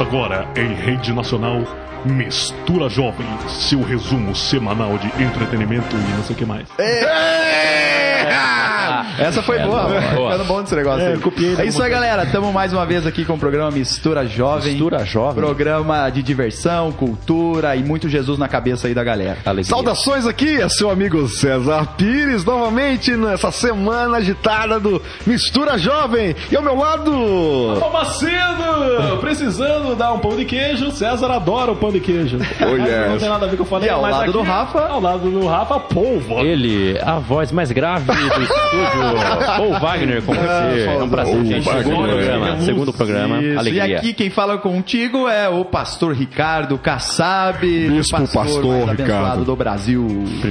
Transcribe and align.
Começa 0.00 0.04
agora 0.04 0.48
em 0.56 0.72
rede 0.72 1.12
nacional 1.12 1.62
Mistura 2.06 2.88
Jovem, 2.88 3.26
seu 3.48 3.82
resumo 3.82 4.34
semanal 4.34 4.96
de 4.96 5.08
entretenimento 5.22 5.94
e 5.94 6.16
não 6.16 6.22
sei 6.24 6.34
o 6.34 6.38
que 6.38 6.46
mais. 6.46 6.66
Essa 9.18 9.42
foi 9.42 9.58
boa, 9.58 9.82
boa, 9.88 10.00
boa. 10.00 10.32
Ficando 10.32 10.44
bom 10.48 10.62
desse 10.62 10.74
negócio 10.74 11.00
É, 11.02 11.12
aí. 11.12 11.18
copiei, 11.18 11.54
É 11.58 11.64
isso 11.66 11.82
aí, 11.82 11.90
galera. 11.90 12.24
Estamos 12.24 12.52
mais 12.52 12.72
uma 12.72 12.84
vez 12.86 13.06
aqui 13.06 13.24
com 13.24 13.34
o 13.34 13.38
programa 13.38 13.70
Mistura 13.70 14.26
Jovem. 14.26 14.72
Mistura 14.72 15.04
Jovem. 15.04 15.42
Programa 15.42 16.08
de 16.10 16.22
diversão, 16.22 16.92
cultura 16.92 17.76
e 17.76 17.82
muito 17.82 18.08
Jesus 18.08 18.38
na 18.38 18.48
cabeça 18.48 18.86
aí 18.88 18.94
da 18.94 19.02
galera. 19.04 19.38
Alegria. 19.44 19.64
Saudações 19.70 20.26
aqui, 20.26 20.60
é 20.60 20.68
seu 20.68 20.90
amigo 20.90 21.26
César 21.28 21.86
Pires, 21.96 22.44
novamente 22.44 23.16
nessa 23.16 23.50
semana 23.50 24.18
agitada 24.18 24.78
do 24.80 25.00
Mistura 25.26 25.76
Jovem. 25.78 26.34
E 26.50 26.56
ao 26.56 26.62
meu 26.62 26.76
lado, 26.76 27.12
Ô 27.12 27.90
Macedo! 27.90 29.18
Precisando 29.20 29.94
dar 29.94 30.12
um 30.12 30.18
pão 30.18 30.36
de 30.36 30.44
queijo, 30.44 30.90
César 30.92 31.30
adora 31.30 31.72
o 31.72 31.76
pão 31.76 31.90
de 31.92 32.00
queijo. 32.00 32.38
Oh, 32.60 32.76
yes. 32.76 33.10
Não 33.10 33.18
tem 33.18 33.28
nada 33.28 33.46
a 33.46 33.48
ver 33.48 33.56
com 33.56 33.62
o 33.62 33.66
falei. 33.66 33.88
E 33.88 33.90
ao 33.90 34.02
mas 34.02 34.12
lado 34.12 34.22
aqui, 34.24 34.32
do 34.32 34.42
Rafa? 34.42 34.86
Ao 34.86 35.00
lado 35.00 35.30
do 35.30 35.46
Rafa, 35.46 35.78
polvo. 35.80 36.40
Ele, 36.40 36.98
a 37.02 37.18
voz 37.18 37.52
mais 37.52 37.70
grave 37.72 38.06
do 38.06 38.12
estúdio, 38.42 38.89
Paul 39.56 39.78
Wagner 39.80 40.22
com 40.22 40.32
você. 40.34 40.86
É 40.88 41.02
um 41.02 41.08
prazer, 41.08 41.44
gente. 41.44 41.64
Wagner. 41.64 41.84
Segundo 41.84 42.08
programa, 42.08 42.60
segundo 42.60 42.92
programa, 42.92 43.42
Isso. 43.42 43.58
alegria. 43.58 43.86
E 43.86 43.94
aqui 43.96 44.12
quem 44.12 44.30
fala 44.30 44.58
contigo 44.58 45.28
é 45.28 45.48
o 45.48 45.64
pastor 45.64 46.14
Ricardo 46.14 46.78
Kassab, 46.78 47.66
Bispo 47.66 48.16
o 48.16 48.20
pastor, 48.20 48.44
pastor 48.44 48.64
mais 48.64 48.82
abençoado 48.90 49.02
Ricardo. 49.02 49.44
do 49.44 49.56
Brasil. 49.56 50.06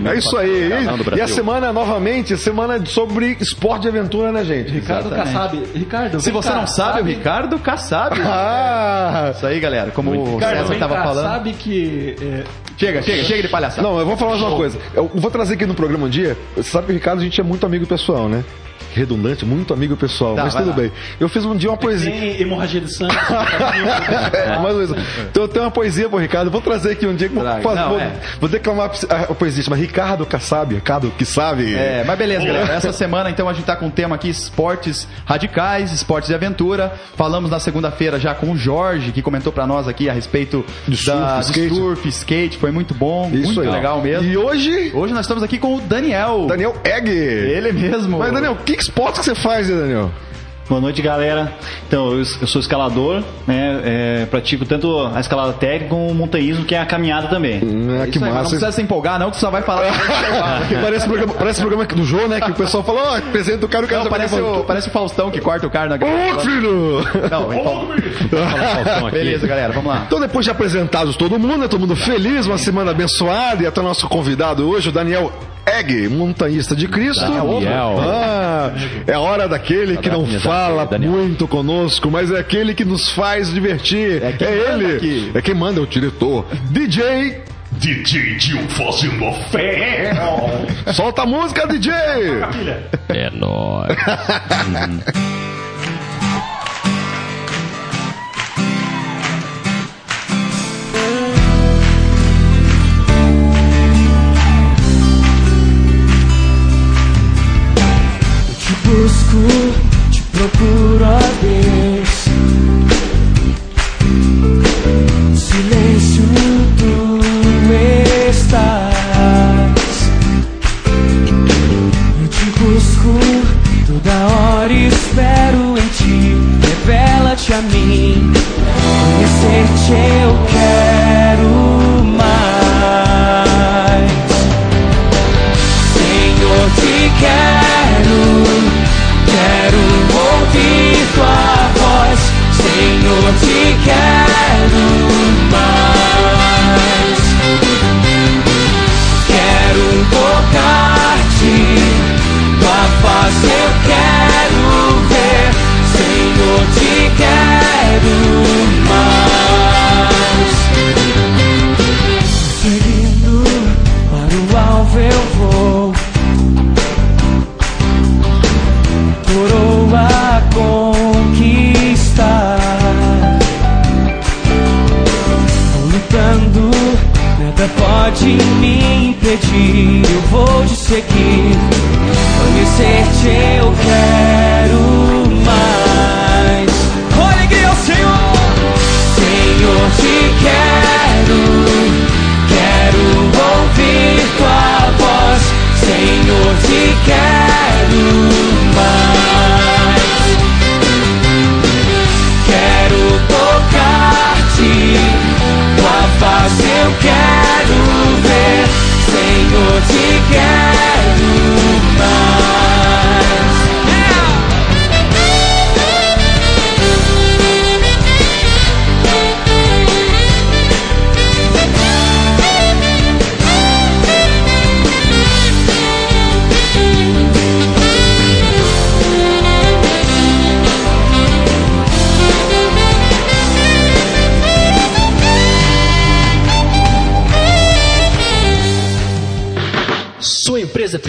é 0.05 0.17
isso 0.17 0.37
aí. 0.37 0.69
E, 1.13 1.17
e 1.17 1.21
a 1.21 1.27
semana, 1.27 1.71
novamente, 1.73 2.37
semana 2.37 2.83
sobre 2.85 3.37
esporte 3.39 3.85
e 3.85 3.87
aventura, 3.89 4.31
né, 4.31 4.43
gente? 4.43 4.71
Ricardo. 4.71 5.09
Kassab. 5.09 5.57
Ricardo, 5.73 6.19
Se 6.19 6.31
você 6.31 6.49
cá, 6.49 6.55
não 6.55 6.67
sabe, 6.67 7.01
o 7.01 7.05
Ricardo 7.05 7.59
Kassab. 7.59 8.19
Ah! 8.21 9.31
Isso 9.35 9.45
aí, 9.45 9.59
galera. 9.59 9.91
Como 9.91 10.11
o 10.11 10.35
Ricardo, 10.35 10.57
César 10.57 10.69
vem 10.69 10.79
tava 10.79 10.95
cá, 10.95 11.03
falando. 11.03 11.25
sabe 11.25 11.53
que... 11.53 12.15
é, 12.21 12.43
Chega, 12.79 13.01
chega, 13.01 13.23
chega 13.25 13.41
de 13.41 13.49
palhaçada. 13.49 13.81
Não, 13.81 13.99
eu 13.99 14.05
vou 14.05 14.15
falar 14.15 14.31
mais 14.31 14.41
uma 14.41 14.55
coisa. 14.55 14.79
Eu 14.93 15.11
vou 15.13 15.29
trazer 15.29 15.55
aqui 15.55 15.65
no 15.65 15.75
programa 15.75 16.05
um 16.05 16.09
dia. 16.09 16.37
Você 16.55 16.69
sabe 16.69 16.87
que 16.87 16.93
o 16.93 16.95
Ricardo, 16.95 17.19
a 17.19 17.23
gente 17.23 17.39
é 17.39 17.43
muito 17.43 17.65
amigo 17.65 17.85
pessoal, 17.85 18.29
né? 18.29 18.41
Redundante, 18.93 19.45
muito 19.45 19.73
amigo 19.73 19.95
pessoal. 19.95 20.35
Tá, 20.35 20.43
mas 20.45 20.55
tudo 20.55 20.69
lá. 20.69 20.75
bem. 20.75 20.91
Eu 21.19 21.29
fiz 21.29 21.45
um 21.45 21.55
dia 21.55 21.69
uma 21.69 21.77
poesia. 21.77 22.11
tem 22.11 22.41
hemorragia 22.41 22.81
de 22.81 22.91
sangue. 22.93 23.15
É, 24.33 24.57
mais 24.59 24.75
ou 24.75 24.81
menos. 24.81 24.97
Então 25.29 25.43
eu 25.43 25.47
tenho 25.47 25.65
uma 25.65 25.71
poesia 25.71 26.09
pro 26.09 26.17
Ricardo. 26.17 26.49
Vou 26.51 26.61
trazer 26.61 26.91
aqui 26.91 27.05
um 27.05 27.15
dia. 27.15 27.29
Vou, 27.29 27.43
Traga. 27.43 27.61
fazer- 27.61 27.79
Não, 27.81 27.89
vou, 27.89 27.99
é. 27.99 28.11
vou 28.39 28.49
declamar 28.49 28.91
a, 29.09 29.33
poesia. 29.33 29.63
Chama 29.63 29.75
Ricardo 29.75 30.25
Kassab. 30.25 30.73
Ricardo 30.75 31.11
que 31.17 31.25
sabe. 31.25 31.73
É, 31.75 32.03
mas 32.05 32.17
beleza, 32.17 32.45
galera. 32.45 32.73
Essa 32.73 32.91
semana, 32.91 33.29
então, 33.29 33.47
a 33.49 33.53
gente 33.53 33.65
tá 33.65 33.75
com 33.75 33.87
um 33.87 33.89
tema 33.89 34.15
aqui: 34.15 34.29
esportes 34.29 35.07
radicais, 35.25 35.91
esportes 35.91 36.29
de 36.29 36.35
aventura. 36.35 36.93
Falamos 37.15 37.49
na 37.51 37.59
segunda-feira 37.59 38.19
já 38.19 38.33
com 38.33 38.51
o 38.51 38.57
Jorge, 38.57 39.11
que 39.11 39.21
comentou 39.21 39.51
pra 39.51 39.65
nós 39.67 39.87
aqui 39.87 40.09
a 40.09 40.13
respeito 40.13 40.65
surf, 40.85 41.05
da, 41.05 41.39
skate. 41.41 41.69
de 41.69 41.75
surf, 41.75 42.07
skate. 42.09 42.57
Foi 42.57 42.71
muito 42.71 42.93
bom, 42.93 43.29
Isso 43.33 43.45
muito 43.45 43.61
aí. 43.61 43.69
legal 43.69 44.01
mesmo. 44.01 44.27
E 44.27 44.37
hoje, 44.37 44.91
Hoje 44.93 45.13
nós 45.13 45.21
estamos 45.25 45.43
aqui 45.43 45.57
com 45.57 45.75
o 45.75 45.81
Daniel. 45.81 46.45
Daniel 46.47 46.75
Egg. 46.83 47.09
Ele 47.11 47.71
mesmo. 47.71 48.17
Mas, 48.19 48.31
Daniel, 48.33 48.55
que 48.65 48.78
esporte 48.81 49.19
que 49.19 49.25
você 49.25 49.35
faz, 49.35 49.69
né, 49.69 49.75
Daniel? 49.75 50.11
Boa 50.69 50.79
noite, 50.79 51.01
galera. 51.01 51.51
Então, 51.87 52.11
eu, 52.11 52.19
eu 52.19 52.45
sou 52.47 52.61
escalador, 52.61 53.23
né? 53.47 53.81
é, 53.83 54.25
pratico 54.27 54.65
tanto 54.65 54.99
a 54.99 55.19
escalada 55.19 55.53
técnica 55.53 55.89
como 55.89 56.07
o 56.07 56.13
montanhismo, 56.13 56.63
que 56.63 56.75
é 56.75 56.79
a 56.79 56.85
caminhada 56.85 57.27
também. 57.27 57.55
Ah, 57.55 58.05
que 58.05 58.17
Isso 58.17 58.19
aí, 58.19 58.19
mas 58.19 58.21
não 58.21 58.29
massa. 58.35 58.49
precisa 58.49 58.71
se 58.71 58.79
empolgar, 58.79 59.17
não, 59.17 59.31
que 59.31 59.37
você 59.37 59.41
só 59.41 59.49
vai 59.49 59.63
falar. 59.63 59.91
parece 60.79 61.05
o 61.05 61.09
programa, 61.09 61.33
parece 61.33 61.59
programa 61.59 61.83
aqui 61.85 61.95
do 61.95 62.05
Jô, 62.05 62.27
né? 62.27 62.39
Que 62.39 62.51
o 62.51 62.53
pessoal 62.53 62.83
falou, 62.83 63.01
ó, 63.01 63.17
apresenta 63.17 63.65
o 63.65 63.69
cara, 63.69 63.83
o 63.83 63.87
cara 63.87 64.03
Não, 64.03 64.11
já 64.11 64.15
parece, 64.15 64.39
o, 64.39 64.63
parece 64.63 64.87
o 64.89 64.91
Faustão 64.91 65.31
que 65.31 65.41
corta 65.41 65.65
o 65.65 65.71
cara 65.71 65.89
na 65.89 65.95
Ô, 65.95 66.39
filho! 66.41 67.01
Não, 67.31 67.51
então. 67.51 67.89
Beleza, 69.09 69.47
galera, 69.47 69.73
vamos 69.73 69.91
lá. 69.91 70.03
Então, 70.05 70.19
depois 70.19 70.45
de 70.45 70.51
apresentados 70.51 71.15
todo 71.15 71.39
mundo, 71.39 71.57
né, 71.57 71.67
todo 71.67 71.79
mundo 71.79 71.95
feliz, 71.95 72.45
uma 72.45 72.59
semana 72.59 72.91
abençoada, 72.91 73.63
e 73.63 73.65
até 73.65 73.81
o 73.81 73.83
nosso 73.83 74.07
convidado 74.07 74.69
hoje, 74.69 74.89
o 74.89 74.91
Daniel 74.91 75.33
Egg, 75.77 76.07
montanhista 76.09 76.75
de 76.75 76.87
Cristo. 76.87 77.21
Daniel. 77.21 77.97
Ah, 78.01 78.71
é 79.05 79.13
a 79.13 79.19
hora 79.19 79.47
daquele 79.47 79.97
que 79.97 80.09
não 80.09 80.25
fala 80.39 80.87
muito 80.99 81.47
conosco, 81.47 82.09
mas 82.09 82.31
é 82.31 82.39
aquele 82.39 82.73
que 82.73 82.83
nos 82.85 83.11
faz 83.11 83.53
divertir. 83.53 84.21
É 84.23 84.35
É, 84.39 84.73
ele. 84.73 84.95
aqui. 84.95 85.31
É 85.35 85.41
quem 85.41 85.53
manda, 85.55 85.79
é 85.79 85.83
o 85.83 85.87
diretor. 85.87 86.45
DJ. 86.69 87.43
DJ 87.71 88.35
Dio 88.35 88.67
fazendo 88.69 89.25
a 89.27 89.31
fé. 89.31 90.11
Solta 90.91 91.21
a 91.21 91.25
música, 91.25 91.67
DJ! 91.67 91.91
É 93.09 93.29
nóis. 93.29 93.95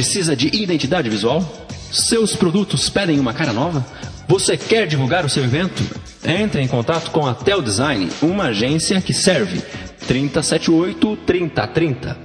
precisa 0.01 0.35
de 0.35 0.49
identidade 0.57 1.11
visual? 1.11 1.45
Seus 1.93 2.35
produtos 2.35 2.89
pedem 2.89 3.21
uma 3.21 3.35
cara 3.35 3.53
nova? 3.53 3.85
Você 4.27 4.57
quer 4.57 4.87
divulgar 4.87 5.27
o 5.27 5.29
seu 5.29 5.45
evento? 5.45 5.83
Entre 6.25 6.63
em 6.63 6.67
contato 6.67 7.11
com 7.11 7.27
a 7.27 7.35
Tel 7.35 7.61
Design, 7.61 8.09
uma 8.23 8.45
agência 8.45 8.99
que 9.03 9.13
serve 9.13 9.63
3078 10.07 11.19
3030. 11.27 12.17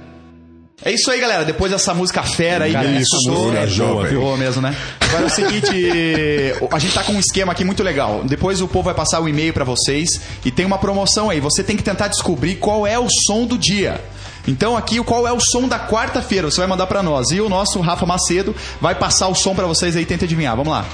É 0.82 0.90
isso 0.90 1.10
aí, 1.10 1.20
galera. 1.20 1.44
Depois 1.44 1.70
dessa 1.70 1.92
música 1.92 2.22
fera 2.22 2.64
aí, 2.64 2.72
Cara, 2.72 2.86
isso, 2.92 3.14
escutou, 3.14 3.44
música 3.48 3.66
jovem. 3.66 4.14
Boa 4.14 4.38
mesmo, 4.38 4.62
né? 4.62 4.74
Agora 5.00 5.24
é 5.24 5.26
o 5.26 5.30
seguinte, 5.30 5.68
a 6.72 6.78
gente 6.78 6.94
tá 6.94 7.02
com 7.02 7.12
um 7.12 7.20
esquema 7.20 7.52
aqui 7.52 7.62
muito 7.64 7.82
legal. 7.82 8.22
Depois 8.24 8.62
o 8.62 8.68
povo 8.68 8.84
vai 8.84 8.94
passar 8.94 9.20
o 9.20 9.28
e-mail 9.28 9.52
pra 9.52 9.64
vocês 9.64 10.18
e 10.46 10.50
tem 10.50 10.64
uma 10.64 10.78
promoção 10.78 11.28
aí. 11.28 11.40
Você 11.40 11.62
tem 11.62 11.76
que 11.76 11.82
tentar 11.82 12.08
descobrir 12.08 12.54
qual 12.54 12.86
é 12.86 12.98
o 12.98 13.06
som 13.26 13.44
do 13.44 13.58
dia. 13.58 14.00
Então 14.46 14.76
aqui, 14.76 15.02
qual 15.02 15.26
é 15.26 15.32
o 15.32 15.40
som 15.40 15.66
da 15.66 15.78
quarta-feira? 15.78 16.50
Você 16.50 16.58
vai 16.58 16.66
mandar 16.66 16.86
pra 16.86 17.02
nós. 17.02 17.30
E 17.30 17.40
o 17.40 17.48
nosso 17.48 17.80
Rafa 17.80 18.06
Macedo 18.06 18.54
vai 18.80 18.94
passar 18.94 19.28
o 19.28 19.34
som 19.34 19.54
pra 19.54 19.66
vocês 19.66 19.96
aí. 19.96 20.06
Tenta 20.06 20.24
adivinhar. 20.24 20.56
Vamos 20.56 20.72
lá. 20.72 20.84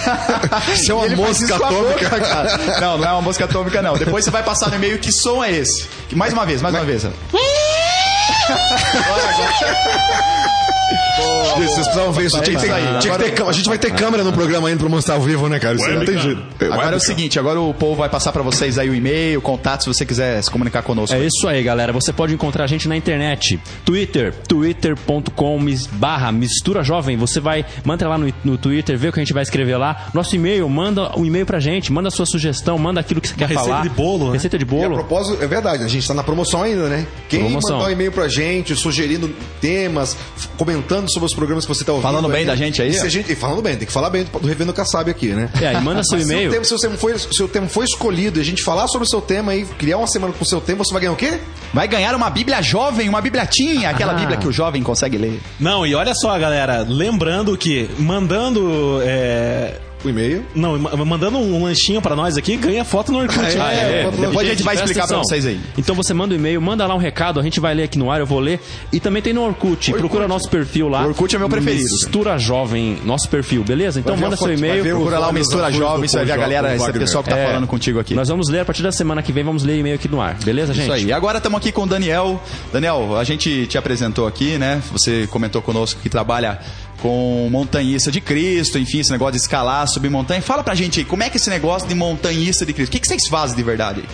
Isso 0.74 0.92
é 0.92 0.94
uma 0.94 1.08
mosca 1.08 1.56
atômica. 1.56 2.08
boca, 2.08 2.20
cara. 2.20 2.58
Não, 2.80 2.98
não 2.98 3.08
é 3.08 3.12
uma 3.12 3.22
mosca 3.22 3.44
atômica, 3.44 3.82
não. 3.82 3.96
Depois 3.96 4.24
você 4.24 4.30
vai 4.30 4.42
passar 4.42 4.68
no 4.68 4.76
e-mail 4.76 4.98
que 4.98 5.12
som 5.12 5.42
é 5.42 5.52
esse. 5.52 5.88
Mais 6.12 6.32
uma 6.32 6.46
vez, 6.46 6.62
mais 6.62 6.74
uma 6.74 6.84
vez. 6.84 7.04
Gente, 10.90 11.68
vocês 11.72 11.86
precisavam 11.86 12.12
ver 12.12 12.24
isso. 12.26 12.40
Tinha 12.40 12.56
que 12.58 12.62
ter- 12.66 12.98
tinha 13.00 13.18
que 13.18 13.30
ter 13.32 13.42
a 13.42 13.52
gente 13.52 13.68
vai 13.68 13.78
ter 13.78 13.90
câmera 13.92 14.22
no 14.24 14.32
programa 14.32 14.68
ainda 14.68 14.80
pra 14.80 14.88
mostrar 14.88 15.14
ao 15.14 15.20
vivo, 15.20 15.48
né, 15.48 15.58
cara? 15.58 15.74
Isso 15.76 15.84
aí 15.84 15.96
não 15.96 16.04
tem 16.04 16.18
jeito. 16.18 16.42
Agora 16.70 16.94
é 16.94 16.96
o 16.96 17.00
seguinte, 17.00 17.38
agora 17.38 17.60
o 17.60 17.72
povo 17.74 17.96
vai 17.96 18.08
passar 18.08 18.32
pra 18.32 18.42
vocês 18.42 18.78
aí 18.78 18.88
o 18.88 18.94
e-mail, 18.94 19.38
o 19.38 19.42
contato, 19.42 19.82
se 19.84 19.88
você 19.88 20.06
quiser 20.06 20.42
se 20.42 20.50
comunicar 20.50 20.82
conosco. 20.82 21.14
É 21.14 21.20
isso 21.26 21.46
aí, 21.48 21.62
galera. 21.62 21.92
Você 21.92 22.12
pode 22.12 22.32
encontrar 22.34 22.64
a 22.64 22.66
gente 22.66 22.88
na 22.88 22.96
internet. 22.96 23.58
Twitter, 23.84 24.34
twitter.com 24.46 25.60
barra 25.92 26.32
mistura 26.32 26.82
jovem. 26.82 27.16
Você 27.16 27.40
vai, 27.40 27.64
manda 27.84 28.08
lá 28.08 28.16
no, 28.18 28.32
no 28.44 28.56
Twitter, 28.58 28.96
vê 28.98 29.08
o 29.08 29.12
que 29.12 29.20
a 29.20 29.22
gente 29.22 29.32
vai 29.32 29.42
escrever 29.42 29.76
lá. 29.76 30.08
Nosso 30.14 30.34
e-mail, 30.36 30.68
manda 30.68 31.18
o 31.18 31.24
e-mail 31.24 31.44
pra 31.46 31.60
gente, 31.60 31.92
manda 31.92 32.08
a 32.08 32.10
sua 32.10 32.26
sugestão, 32.26 32.78
manda 32.78 33.00
aquilo 33.00 33.20
que 33.20 33.28
você 33.28 33.34
quer 33.34 33.48
receita 33.48 33.68
falar. 33.70 33.82
de 33.82 33.88
bolo, 33.90 34.26
né? 34.28 34.32
Receita 34.34 34.58
de 34.58 34.64
E 34.64 34.66
a 34.66 34.70
bolo. 34.70 34.94
propósito, 34.94 35.42
é 35.42 35.46
verdade, 35.46 35.84
a 35.84 35.88
gente 35.88 36.06
tá 36.06 36.14
na 36.14 36.22
promoção 36.22 36.62
ainda, 36.62 36.88
né? 36.88 37.06
Quem 37.28 37.40
Promoção. 37.40 37.76
mandar 37.78 37.88
um 37.88 37.92
e-mail 37.92 38.12
pra 38.12 38.28
gente, 38.28 38.74
sugerindo 38.76 39.28
temas, 39.60 40.16
f- 40.36 40.48
comentando 40.80 41.10
sobre 41.12 41.26
os 41.26 41.34
programas 41.34 41.64
que 41.64 41.68
você 41.74 41.84
tá 41.84 41.92
ouvindo. 41.92 42.08
Falando 42.10 42.28
bem 42.28 42.44
da 42.46 42.56
gente 42.56 42.80
aí, 42.82 42.90
E 42.90 42.94
se 42.94 43.00
ó. 43.02 43.04
a 43.04 43.08
gente, 43.08 43.32
e 43.32 43.36
falando 43.36 43.62
bem, 43.62 43.76
tem 43.76 43.86
que 43.86 43.92
falar 43.92 44.10
bem 44.10 44.24
do, 44.24 44.38
do 44.40 44.46
Revendo 44.46 44.72
Kassab 44.72 45.10
aqui, 45.10 45.28
né? 45.28 45.48
É, 45.60 45.72
e 45.74 45.80
manda 45.80 46.02
seu 46.04 46.18
Mas 46.18 46.26
se 46.26 46.32
o 46.32 46.34
e-mail. 46.36 46.50
tema- 46.50 46.64
Se 46.64 46.74
o, 46.74 46.78
tema 46.78 46.96
foi, 46.96 47.18
se 47.18 47.42
o 47.42 47.48
tema 47.48 47.68
foi 47.68 47.84
escolhido 47.84 48.38
e 48.38 48.42
a 48.42 48.44
gente 48.44 48.62
falar 48.62 48.86
sobre 48.88 49.06
o 49.06 49.10
seu 49.10 49.20
tema 49.20 49.54
e 49.54 49.64
criar 49.64 49.98
uma 49.98 50.06
semana 50.06 50.32
com 50.32 50.44
o 50.44 50.46
seu 50.48 50.60
tema, 50.60 50.84
você 50.84 50.92
vai 50.92 51.02
ganhar 51.02 51.12
o 51.12 51.16
quê? 51.16 51.38
Vai 51.72 51.86
ganhar 51.88 52.14
uma 52.14 52.30
Bíblia 52.30 52.62
jovem, 52.62 53.08
uma 53.08 53.20
Bíblia 53.20 53.46
Teen, 53.46 53.86
aquela 53.86 54.12
Ah. 54.12 54.16
Bíblia 54.16 54.36
que 54.38 54.48
o 54.48 54.52
jovem 54.52 54.82
consegue 54.82 55.16
ler. 55.18 55.40
Não, 55.58 55.86
e 55.86 55.94
olha 55.94 56.12
só, 56.14 56.36
galera, 56.38 56.84
lembrando 56.88 57.56
que 57.56 57.88
mandando. 57.98 59.00
é, 59.02 59.74
O 60.02 60.08
e-mail. 60.08 60.42
Não, 60.54 60.78
ma- 60.78 60.96
mandando 61.04 61.36
um 61.38 61.62
lanchinho 61.64 62.00
pra 62.00 62.16
nós 62.16 62.36
aqui, 62.36 62.56
ganha 62.56 62.84
foto 62.84 63.12
no 63.12 63.18
Orkut. 63.18 63.38
Ah, 63.60 63.72
é. 63.72 64.10
Depois 64.10 64.46
a 64.46 64.50
gente 64.50 64.62
vai 64.62 64.74
explicar 64.74 65.06
pra 65.06 65.18
vocês 65.18 65.44
aí. 65.44 65.60
Então 65.76 65.94
você 65.94 66.14
manda 66.14 66.34
um 66.34 66.38
e-mail, 66.38 66.60
manda 66.60 66.86
lá 66.86 66.94
um 66.94 66.98
recado, 66.98 67.38
a 67.38 67.42
gente 67.42 67.60
vai 67.60 67.74
ler 67.74 67.82
aqui 67.84 67.98
no 67.98 68.10
ar, 68.10 68.18
eu 68.20 68.26
vou 68.26 68.40
ler. 68.40 68.60
E 68.92 68.98
também 68.98 69.20
tem 69.20 69.32
no 69.34 69.42
Orkut, 69.42 69.92
procura 69.92 70.26
nosso 70.26 70.48
perfil 70.48 70.88
lá. 70.88 71.02
O 71.04 71.08
Orkut 71.08 71.34
é 71.36 71.38
meu 71.38 71.48
preferido. 71.48 71.82
Mistura 71.82 72.38
Jovem, 72.38 72.98
nosso 73.04 73.28
perfil, 73.28 73.62
beleza? 73.62 74.00
Então 74.00 74.16
manda 74.16 74.36
seu 74.36 74.46
foto, 74.46 74.56
ver 74.58 74.66
e-mail. 74.78 74.82
o- 74.84 74.96
Procura 74.96 75.18
lá 75.18 75.28
o 75.28 75.32
Mistura 75.34 75.70
Jovem, 75.70 76.08
você 76.08 76.16
vai 76.16 76.26
ver 76.26 76.32
a 76.32 76.36
galera, 76.36 76.74
esse 76.76 76.92
pessoal 76.92 77.22
que 77.22 77.30
tá 77.30 77.36
É, 77.36 77.46
falando 77.46 77.66
contigo 77.66 77.98
aqui. 78.00 78.14
Nós 78.14 78.28
vamos 78.28 78.48
ler 78.48 78.60
a 78.60 78.64
partir 78.64 78.82
da 78.82 78.92
semana 78.92 79.22
que 79.22 79.32
vem, 79.32 79.44
vamos 79.44 79.64
ler 79.64 79.78
e-mail 79.78 79.96
aqui 79.96 80.08
no 80.08 80.20
ar, 80.20 80.34
beleza, 80.42 80.72
gente? 80.72 80.84
Isso 80.84 80.92
aí. 80.92 81.04
E 81.06 81.12
agora 81.12 81.38
estamos 81.38 81.58
aqui 81.58 81.70
com 81.72 81.82
o 81.82 81.86
Daniel. 81.86 82.42
Daniel, 82.72 83.16
a 83.18 83.24
gente 83.24 83.66
te 83.66 83.76
apresentou 83.76 84.26
aqui, 84.26 84.56
né? 84.56 84.80
Você 84.92 85.26
comentou 85.30 85.60
conosco 85.60 86.00
que 86.02 86.08
trabalha 86.08 86.58
com 87.00 87.48
montanhista 87.50 88.10
de 88.10 88.20
Cristo, 88.20 88.78
enfim, 88.78 89.00
esse 89.00 89.10
negócio 89.10 89.32
de 89.32 89.38
escalar, 89.38 89.86
subir 89.88 90.10
montanha. 90.10 90.40
Fala 90.42 90.62
pra 90.62 90.74
gente 90.74 91.00
aí, 91.00 91.04
como 91.04 91.22
é 91.22 91.30
que 91.30 91.36
é 91.36 91.40
esse 91.40 91.50
negócio 91.50 91.88
de 91.88 91.94
montanhista 91.94 92.64
de 92.66 92.72
Cristo? 92.72 92.90
O 92.90 92.92
que, 92.92 93.00
que 93.00 93.06
vocês 93.08 93.26
fazem 93.28 93.56
de 93.56 93.62
verdade? 93.62 94.04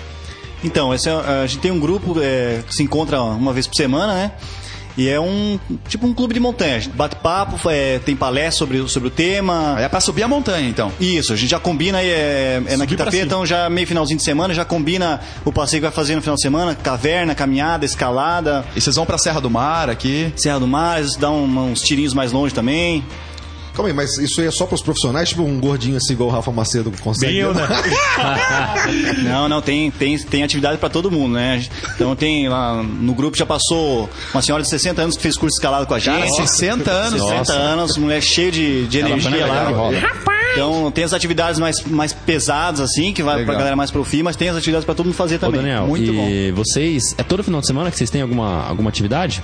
Então, 0.64 0.92
esse 0.94 1.08
é- 1.08 1.12
a 1.42 1.46
gente 1.46 1.60
tem 1.60 1.70
um 1.70 1.78
grupo 1.80 2.16
é, 2.20 2.62
que 2.66 2.74
se 2.74 2.82
encontra 2.82 3.20
uma 3.22 3.52
vez 3.52 3.66
por 3.66 3.74
semana, 3.76 4.14
né? 4.14 4.32
E 4.96 5.08
é 5.08 5.20
um 5.20 5.58
tipo 5.88 6.06
um 6.06 6.14
clube 6.14 6.32
de 6.34 6.40
montanha. 6.40 6.76
A 6.76 6.78
gente 6.78 6.94
bate 6.96 7.16
papo, 7.16 7.58
é, 7.69 7.98
tem 7.98 8.16
palestra 8.16 8.52
sobre, 8.58 8.88
sobre 8.88 9.08
o 9.08 9.10
tema. 9.10 9.76
É 9.78 9.88
pra 9.88 10.00
subir 10.00 10.22
a 10.22 10.28
montanha, 10.28 10.69
então. 10.69 10.90
Isso, 11.00 11.32
a 11.32 11.37
gente 11.37 11.50
já 11.50 11.60
combina, 11.60 12.00
é, 12.02 12.62
é 12.66 12.76
na 12.76 12.87
quinta-feira, 12.87 13.26
então 13.26 13.44
já 13.44 13.69
meio 13.69 13.87
finalzinho 13.87 14.16
de 14.19 14.25
semana, 14.25 14.54
já 14.54 14.64
combina 14.64 15.20
o 15.44 15.52
passeio 15.52 15.81
que 15.81 15.87
vai 15.87 15.93
fazer 15.94 16.14
no 16.16 16.22
final 16.22 16.37
de 16.37 16.43
semana, 16.43 16.75
caverna, 16.75 17.34
caminhada, 17.34 17.84
escalada, 17.84 18.64
E 18.75 18.81
vocês 18.81 18.96
vão 18.96 19.04
pra 19.04 19.19
Serra 19.19 19.40
do 19.40 19.50
Mar 19.50 19.90
aqui. 19.90 20.32
Serra 20.37 20.58
do 20.60 20.66
Mar, 20.66 21.00
dá 21.19 21.31
um- 21.31 21.70
uns 21.72 21.81
tirinhos 21.81 22.14
mais 22.14 22.32
longe 22.32 22.54
também. 22.54 23.04
Calma 23.76 23.90
aí, 23.90 23.93
mas 23.94 24.17
isso 24.17 24.40
aí 24.40 24.46
é 24.46 24.50
só 24.50 24.64
pros 24.64 24.81
profissionais, 24.81 25.28
tipo 25.28 25.43
um 25.43 25.61
gordinho 25.61 25.99
assim 25.99 26.14
igual 26.14 26.31
o 26.31 26.32
Rafa 26.32 26.50
Macedo 26.50 26.90
consegue. 27.02 27.34
Bem 27.34 27.43
eu, 27.43 27.52
né? 27.52 27.69
Não, 29.23 29.49
não, 29.50 29.61
tem, 29.61 29.90
tem, 29.90 30.19
tem 30.19 30.43
atividade 30.43 30.78
pra 30.78 30.88
todo 30.88 31.11
mundo, 31.11 31.34
né? 31.34 31.62
Então 31.94 32.17
tem 32.17 32.49
lá 32.49 32.82
no 32.82 33.12
grupo 33.12 33.37
já 33.37 33.44
passou 33.44 34.08
uma 34.32 34.40
senhora 34.40 34.62
de 34.62 34.70
60 34.70 35.02
anos 35.02 35.17
que 35.17 35.23
fez 35.23 35.37
curso 35.37 35.55
de 35.55 35.58
escalada 35.58 35.84
com 35.84 35.93
a 35.93 35.99
gente. 35.99 36.20
Cara, 36.20 36.46
60 36.46 36.90
anos. 36.90 37.20
60 37.20 37.52
anos, 37.52 37.96
mulher 37.99 38.23
cheia 38.23 38.50
de, 38.50 38.87
de 38.87 38.99
energia 38.99 39.46
lá. 39.46 39.70
Então 40.55 40.90
tem 40.90 41.05
as 41.05 41.12
atividades 41.12 41.61
mais, 41.61 41.82
mais 41.84 42.14
pesadas, 42.14 42.81
assim, 42.81 43.12
que 43.12 43.22
vai 43.22 43.37
Legal. 43.37 43.46
pra 43.46 43.58
galera 43.58 43.76
mais 43.76 43.90
pro 43.90 44.02
fim, 44.05 44.22
mas 44.22 44.37
tem 44.37 44.49
as 44.49 44.56
atividades 44.56 44.87
pra 44.87 44.94
todo 44.94 45.05
mundo 45.05 45.14
fazer 45.14 45.37
Ô, 45.37 45.40
também. 45.40 45.61
Daniel, 45.61 45.87
Muito 45.87 46.11
e 46.11 46.50
vocês. 46.52 47.14
É 47.19 47.22
todo 47.22 47.44
final 47.44 47.61
de 47.61 47.67
semana 47.67 47.90
que 47.90 47.99
vocês 47.99 48.08
têm 48.08 48.22
alguma, 48.22 48.67
alguma 48.67 48.88
atividade? 48.88 49.43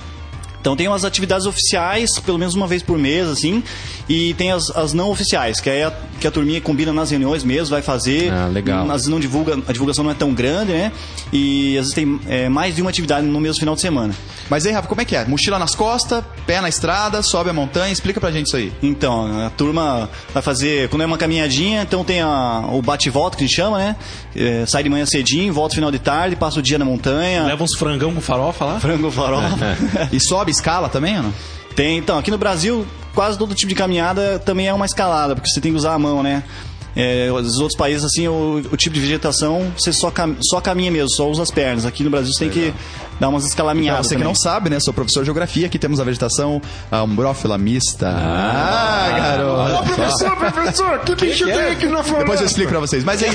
Então 0.63 0.77
tem 0.77 0.87
umas 0.87 1.03
atividades 1.03 1.45
oficiais, 1.45 2.17
pelo 2.25 2.39
menos 2.39 2.55
uma 2.55 2.65
vez 2.65 2.81
por 2.81 2.97
mês, 2.97 3.27
assim, 3.27 3.61
e 4.07 4.33
tem 4.33 4.51
as, 4.51 4.69
as 4.71 4.93
não 4.93 5.09
oficiais, 5.09 5.59
que 5.59 5.69
é 5.69 5.85
a, 5.85 5.93
que 6.19 6.27
a 6.27 6.31
turminha 6.31 6.59
combina 6.61 6.91
nas 6.91 7.09
reuniões 7.11 7.43
mesmo, 7.43 7.69
vai 7.71 7.81
fazer. 7.81 8.31
Ah, 8.31 8.47
legal. 8.47 8.83
Às 8.85 8.91
vezes 8.93 9.07
não 9.07 9.19
divulga, 9.19 9.57
a 9.67 9.71
divulgação 9.71 10.03
não 10.03 10.11
é 10.11 10.13
tão 10.15 10.33
grande, 10.33 10.71
né? 10.73 10.91
E 11.31 11.77
às 11.77 11.85
vezes 11.85 11.93
tem 11.93 12.19
é, 12.27 12.49
mais 12.49 12.75
de 12.75 12.81
uma 12.81 12.89
atividade 12.89 13.25
no 13.25 13.39
mesmo 13.39 13.59
final 13.59 13.75
de 13.75 13.81
semana. 13.81 14.13
Mas 14.49 14.65
aí, 14.65 14.71
Rafa, 14.73 14.87
como 14.87 15.01
é 15.01 15.05
que 15.05 15.15
é? 15.15 15.25
Mochila 15.25 15.57
nas 15.57 15.73
costas, 15.73 16.23
pé 16.45 16.59
na 16.61 16.69
estrada, 16.69 17.21
sobe 17.21 17.49
a 17.49 17.53
montanha, 17.53 17.91
explica 17.91 18.19
pra 18.19 18.31
gente 18.31 18.47
isso 18.47 18.57
aí. 18.57 18.71
Então, 18.81 19.45
a 19.45 19.49
turma 19.49 20.09
vai 20.33 20.43
fazer, 20.43 20.89
quando 20.89 21.01
é 21.01 21.05
uma 21.05 21.17
caminhadinha, 21.17 21.81
então 21.81 22.03
tem 22.03 22.21
a, 22.21 22.65
o 22.71 22.81
bate-volta 22.81 23.37
que 23.37 23.43
a 23.43 23.47
gente 23.47 23.55
chama, 23.55 23.77
né? 23.77 23.95
É, 24.35 24.65
sai 24.65 24.83
de 24.83 24.89
manhã 24.89 25.05
cedinho, 25.05 25.53
volta 25.53 25.73
no 25.73 25.75
final 25.75 25.91
de 25.91 25.99
tarde, 25.99 26.35
passa 26.35 26.59
o 26.59 26.61
dia 26.61 26.77
na 26.77 26.85
montanha, 26.85 27.43
Leva 27.45 27.63
uns 27.63 27.77
frangão 27.77 28.13
com 28.13 28.21
farofa 28.21 28.65
lá. 28.65 28.79
frango 28.79 29.09
farofa. 29.09 29.77
E 30.11 30.19
sobe 30.19 30.51
escala 30.51 30.89
também, 30.89 31.17
ou 31.17 31.23
não? 31.23 31.33
Tem, 31.75 31.97
então, 31.97 32.17
aqui 32.17 32.29
no 32.31 32.37
Brasil, 32.37 32.85
quase 33.15 33.37
todo 33.37 33.53
tipo 33.55 33.69
de 33.69 33.75
caminhada 33.75 34.39
também 34.39 34.67
é 34.67 34.73
uma 34.73 34.85
escalada, 34.85 35.35
porque 35.35 35.49
você 35.49 35.59
tem 35.61 35.71
que 35.71 35.77
usar 35.77 35.93
a 35.93 35.99
mão, 35.99 36.21
né? 36.23 36.43
É, 36.95 37.27
os 37.31 37.57
outros 37.57 37.75
países, 37.75 38.03
assim, 38.05 38.27
o, 38.27 38.61
o 38.71 38.77
tipo 38.77 38.93
de 38.93 39.01
vegetação, 39.01 39.73
você 39.75 39.91
só, 39.91 40.11
cam- 40.11 40.35
só 40.47 40.61
caminha 40.61 40.91
mesmo, 40.91 41.09
só 41.09 41.27
usa 41.27 41.41
as 41.41 41.49
pernas. 41.49 41.87
Aqui 41.87 42.03
no 42.03 42.11
Brasil 42.11 42.31
você 42.31 42.45
tem 42.47 42.49
que 42.51 42.73
dar 43.19 43.29
umas 43.29 43.41
Pra 43.41 43.49
escalaminhadas 43.49 44.05
você 44.05 44.09
que 44.09 44.21
também. 44.21 44.27
não 44.27 44.35
sabe, 44.35 44.69
né? 44.69 44.79
Sou 44.79 44.93
professor 44.93 45.21
de 45.21 45.25
geografia, 45.25 45.65
aqui 45.65 45.79
temos 45.79 45.99
a 45.99 46.03
vegetação 46.03 46.61
a 46.91 47.01
umbrófila 47.01 47.57
mista. 47.57 48.13
Ah, 48.15 49.09
garoto. 49.17 49.83
Professor, 49.95 50.35
professor, 50.35 50.95
o 50.97 50.99
que, 50.99 51.15
que 51.15 51.25
isso 51.25 51.45
tem 51.45 51.55
aqui 51.71 51.87
na 51.87 52.01
Depois 52.03 52.39
eu 52.39 52.45
explico 52.45 52.69
pra 52.69 52.79
vocês. 52.79 53.03
Mas 53.03 53.23
aí, 53.23 53.31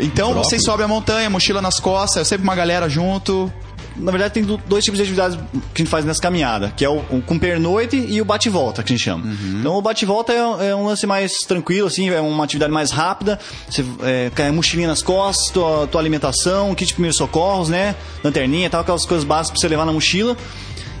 então 0.00 0.34
vocês 0.34 0.60
sobem 0.64 0.84
a 0.84 0.88
montanha, 0.88 1.30
mochila 1.30 1.62
nas 1.62 1.78
costas, 1.78 2.22
é 2.22 2.24
sempre 2.24 2.42
uma 2.42 2.56
galera 2.56 2.88
junto. 2.88 3.52
Na 3.98 4.10
verdade, 4.12 4.34
tem 4.34 4.42
do- 4.44 4.56
dois 4.66 4.84
tipos 4.84 4.96
de 4.98 5.02
atividades 5.02 5.36
que 5.74 5.82
a 5.82 5.84
gente 5.84 5.90
faz 5.90 6.04
nessa 6.04 6.20
caminhada, 6.22 6.72
que 6.76 6.84
é 6.84 6.88
o, 6.88 6.98
o 7.10 7.20
com 7.22 7.38
pernoite 7.38 7.96
e 7.96 8.20
o 8.20 8.24
bate-volta, 8.24 8.82
que 8.82 8.92
a 8.92 8.96
gente 8.96 9.04
chama. 9.04 9.24
Então, 9.60 9.74
o 9.74 9.82
bate-volta 9.82 10.32
é, 10.32 10.68
é 10.70 10.74
um 10.74 10.86
lance 10.86 11.06
mais 11.06 11.32
tranquilo, 11.46 11.88
assim, 11.88 12.08
é 12.08 12.20
uma 12.20 12.44
atividade 12.44 12.72
mais 12.72 12.90
rápida. 12.90 13.38
Você 13.68 13.84
é, 14.02 14.30
cai 14.34 14.48
a 14.48 14.52
mochilinha 14.52 14.88
nas 14.88 15.02
costas, 15.02 15.50
tua, 15.50 15.86
tua 15.86 16.00
alimentação, 16.00 16.74
kit 16.74 16.88
de 16.88 16.94
primeiros 16.94 17.16
socorros, 17.16 17.68
né? 17.68 17.94
Lanterninha 18.22 18.66
e 18.66 18.70
tal, 18.70 18.80
aquelas 18.82 19.04
coisas 19.04 19.24
básicas 19.24 19.58
pra 19.60 19.60
você 19.60 19.68
levar 19.68 19.84
na 19.84 19.92
mochila. 19.92 20.36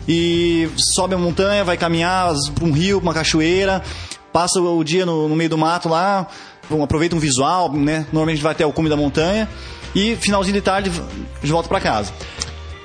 E 0.06 0.68
sobe 0.94 1.14
a 1.14 1.18
montanha, 1.18 1.62
vai 1.64 1.76
caminhar 1.76 2.32
pra 2.54 2.64
um 2.64 2.72
rio, 2.72 2.98
pra 3.00 3.08
uma 3.08 3.14
cachoeira, 3.14 3.82
passa 4.32 4.60
o 4.60 4.82
dia 4.82 5.04
no, 5.04 5.28
no 5.28 5.36
meio 5.36 5.50
do 5.50 5.58
mato 5.58 5.88
lá, 5.88 6.26
aproveita 6.82 7.14
um 7.14 7.18
visual, 7.18 7.70
né? 7.72 8.06
Normalmente 8.12 8.34
a 8.34 8.36
gente 8.36 8.42
vai 8.42 8.52
até 8.52 8.64
o 8.66 8.72
cume 8.72 8.88
da 8.88 8.96
montanha. 8.96 9.48
E 9.94 10.16
finalzinho 10.16 10.54
de 10.54 10.60
tarde, 10.60 10.90
de 11.42 11.50
volta 11.52 11.68
pra 11.68 11.80
casa. 11.80 12.12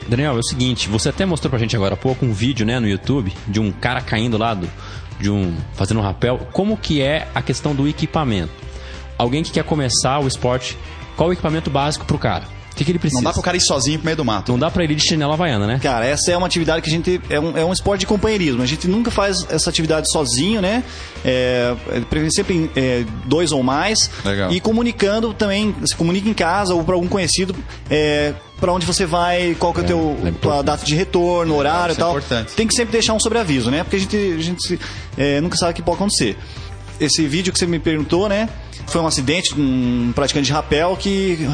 Daniel, 0.08 0.36
é 0.36 0.40
o 0.40 0.44
seguinte, 0.44 0.90
você 0.90 1.10
até 1.10 1.26
mostrou 1.26 1.50
pra 1.50 1.60
gente 1.60 1.76
agora 1.76 1.94
há 1.94 1.98
pouco 1.98 2.26
um 2.26 2.34
vídeo, 2.34 2.66
né, 2.66 2.80
no 2.80 2.88
YouTube, 2.88 3.34
de 3.48 3.60
um 3.60 3.72
cara 3.72 4.02
caindo 4.02 4.38
lá 4.38 4.54
do, 4.54 4.70
de 5.20 5.30
um. 5.30 5.56
fazendo 5.74 6.00
um 6.00 6.04
rapel. 6.04 6.48
Como 6.52 6.78
que 6.78 7.02
é 7.02 7.28
a 7.34 7.42
questão 7.42 7.74
do 7.76 7.88
equipamento? 7.88 8.52
Alguém 9.18 9.44
que 9.44 9.52
quer 9.52 9.64
começar 9.64 10.20
o 10.20 10.28
esporte, 10.28 10.78
qual 11.16 11.30
o 11.30 11.34
equipamento 11.34 11.70
básico 11.70 12.06
pro 12.06 12.18
cara? 12.18 12.46
O 12.74 12.76
que, 12.76 12.84
que 12.84 12.92
ele 12.92 12.98
precisa? 13.00 13.22
Não 13.22 13.30
dá 13.30 13.34
pro 13.34 13.42
cara 13.44 13.56
ir 13.56 13.62
sozinho 13.62 14.00
pro 14.00 14.06
meio 14.06 14.18
do 14.18 14.26
mato. 14.26 14.52
Não 14.52 14.58
dá 14.58 14.72
pra 14.72 14.84
ele 14.84 14.94
ir 14.94 14.96
de 14.96 15.04
chinela 15.04 15.36
havaiana, 15.36 15.68
né? 15.68 15.80
Cara, 15.80 16.06
essa 16.08 16.32
é 16.32 16.38
uma 16.38 16.48
atividade 16.48 16.82
que 16.82 16.90
a 16.90 16.92
gente. 16.92 17.22
É 17.30 17.40
um, 17.40 17.56
é 17.56 17.64
um 17.64 17.72
esporte 17.72 18.02
de 18.02 18.08
companheirismo. 18.08 18.64
A 18.64 18.66
gente 18.66 18.88
nunca 18.88 19.12
faz 19.12 19.46
essa 19.50 19.70
atividade 19.70 20.12
sozinho, 20.12 20.60
né? 20.60 20.84
É, 21.24 21.76
é 21.92 22.00
prefere 22.02 22.34
sempre 22.34 22.56
em, 22.56 22.70
é, 22.76 23.06
dois 23.26 23.52
ou 23.52 23.62
mais. 23.62 24.10
Legal. 24.26 24.52
E 24.52 24.60
comunicando 24.60 25.36
também, 25.36 25.76
se 25.86 25.96
comunica 25.96 26.28
em 26.28 26.34
casa 26.34 26.74
ou 26.74 26.84
para 26.84 26.96
algum 26.96 27.08
conhecido. 27.08 27.56
É, 27.92 28.34
pra 28.64 28.72
onde 28.72 28.86
você 28.86 29.06
vai, 29.06 29.58
qual 29.60 29.74
que 29.74 29.82
é 29.82 29.84
o 29.84 29.86
teu 29.86 30.18
tua 30.42 30.62
data 30.62 30.86
de 30.86 30.96
retorno, 30.96 31.54
horário 31.54 31.92
e 31.92 31.92
isso 31.92 32.00
é 32.00 32.04
tal. 32.06 32.12
importante. 32.12 32.54
Tem 32.54 32.66
que 32.66 32.74
sempre 32.74 32.94
deixar 32.94 33.14
um 33.14 33.20
sobreaviso, 33.20 33.70
né? 33.70 33.84
Porque 33.84 33.98
a 33.98 34.00
gente, 34.00 34.16
a 34.16 34.42
gente 34.42 34.80
é, 35.18 35.42
nunca 35.42 35.58
sabe 35.58 35.74
o 35.74 35.76
que 35.76 35.82
pode 35.82 35.98
acontecer. 35.98 36.38
Esse 36.98 37.28
vídeo 37.28 37.52
que 37.52 37.60
você 37.60 37.68
me 37.68 37.78
perguntou, 37.78 38.30
né? 38.30 38.48
Foi 38.88 39.02
um 39.02 39.08
acidente 39.08 39.54
um 39.60 40.14
praticante 40.16 40.46
de 40.46 40.54
rapel 40.54 40.96
que 40.96 41.46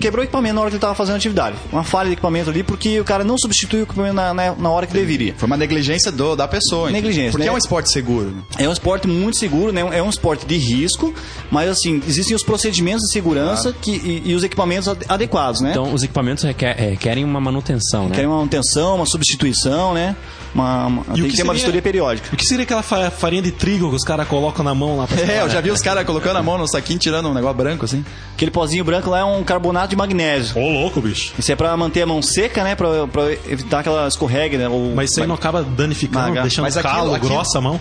quebrou 0.00 0.22
o 0.22 0.24
equipamento 0.24 0.54
na 0.54 0.60
hora 0.60 0.70
que 0.70 0.74
ele 0.74 0.78
estava 0.78 0.94
fazendo 0.94 1.14
a 1.14 1.16
atividade. 1.18 1.56
Uma 1.72 1.84
falha 1.84 2.06
de 2.08 2.12
equipamento 2.14 2.50
ali, 2.50 2.62
porque 2.62 3.00
o 3.00 3.04
cara 3.04 3.24
não 3.24 3.36
substituiu 3.38 3.80
o 3.80 3.84
equipamento 3.84 4.14
na, 4.14 4.32
na, 4.34 4.54
na 4.54 4.70
hora 4.70 4.86
que 4.86 4.92
deveria. 4.92 5.34
Foi 5.36 5.46
uma 5.46 5.56
negligência 5.56 6.10
do, 6.12 6.36
da 6.36 6.46
pessoa. 6.46 6.90
Negligência, 6.90 7.30
Porque 7.32 7.44
né? 7.44 7.50
é 7.50 7.52
um 7.52 7.58
esporte 7.58 7.92
seguro. 7.92 8.26
né? 8.30 8.42
É 8.58 8.68
um 8.68 8.72
esporte 8.72 9.06
muito 9.08 9.36
seguro, 9.38 9.72
né? 9.72 9.80
É 9.92 10.02
um 10.02 10.08
esporte 10.10 10.46
de 10.46 10.56
risco, 10.56 11.12
mas 11.50 11.68
assim, 11.70 12.02
existem 12.06 12.34
os 12.36 12.42
procedimentos 12.42 13.02
de 13.02 13.12
segurança 13.12 13.74
que, 13.80 13.90
e, 13.92 14.22
e 14.30 14.34
os 14.34 14.42
equipamentos 14.44 14.88
ade- 14.88 15.04
adequados, 15.08 15.60
né? 15.60 15.70
Então, 15.70 15.92
os 15.92 16.02
equipamentos 16.02 16.44
requer- 16.44 16.76
requerem 16.76 17.24
uma 17.24 17.40
manutenção, 17.40 18.08
né? 18.08 18.14
Querem 18.14 18.28
uma 18.28 18.36
manutenção, 18.38 18.96
uma 18.96 19.06
substituição, 19.06 19.94
né? 19.94 20.14
Uma, 20.54 20.86
uma- 20.86 21.04
tem 21.04 21.28
que, 21.28 21.36
ter 21.36 21.42
uma 21.42 21.52
vistoria 21.52 21.82
periódica. 21.82 22.28
O 22.32 22.36
que 22.36 22.44
seria 22.44 22.62
aquela 22.64 22.82
fa- 22.82 23.10
farinha 23.10 23.42
de 23.42 23.50
trigo 23.52 23.90
que 23.90 23.96
os 23.96 24.04
caras 24.04 24.26
colocam 24.26 24.64
na 24.64 24.74
mão 24.74 24.96
lá 24.96 25.06
pra 25.06 25.20
É, 25.20 25.42
eu 25.42 25.50
já 25.50 25.60
vi 25.60 25.70
os 25.70 25.80
caras 25.82 26.04
colocando 26.04 26.36
a 26.38 26.42
mão 26.42 26.56
no 26.58 26.66
saquinho, 26.66 26.98
tirando 26.98 27.28
um 27.28 27.34
negócio 27.34 27.56
branco 27.56 27.84
assim. 27.84 28.04
Aquele 28.34 28.50
pozinho 28.50 28.84
branco 28.84 29.10
lá 29.10 29.18
é 29.20 29.24
um 29.24 29.44
carbonato 29.44 29.88
de 29.88 29.96
magnésio. 29.96 30.58
Ô, 30.58 30.70
louco, 30.70 31.00
bicho. 31.00 31.32
Isso 31.38 31.52
é 31.52 31.56
pra 31.56 31.76
manter 31.76 32.02
a 32.02 32.06
mão 32.06 32.22
seca, 32.22 32.64
né? 32.64 32.74
Pra, 32.74 33.06
pra 33.06 33.30
evitar 33.46 33.82
que 33.82 33.88
ela 33.88 34.08
escorregue, 34.08 34.56
né? 34.56 34.68
Ou, 34.68 34.94
Mas 34.94 35.10
isso 35.10 35.20
aí 35.20 35.26
não 35.26 35.34
acaba 35.34 35.62
danificando, 35.62 36.28
Maga. 36.28 36.42
deixando 36.42 36.64
Mas 36.64 36.76
aquilo- 36.76 36.94
calo, 36.94 37.14
aquilo- 37.14 37.32
grossa 37.34 37.58
a 37.58 37.60
mão. 37.60 37.80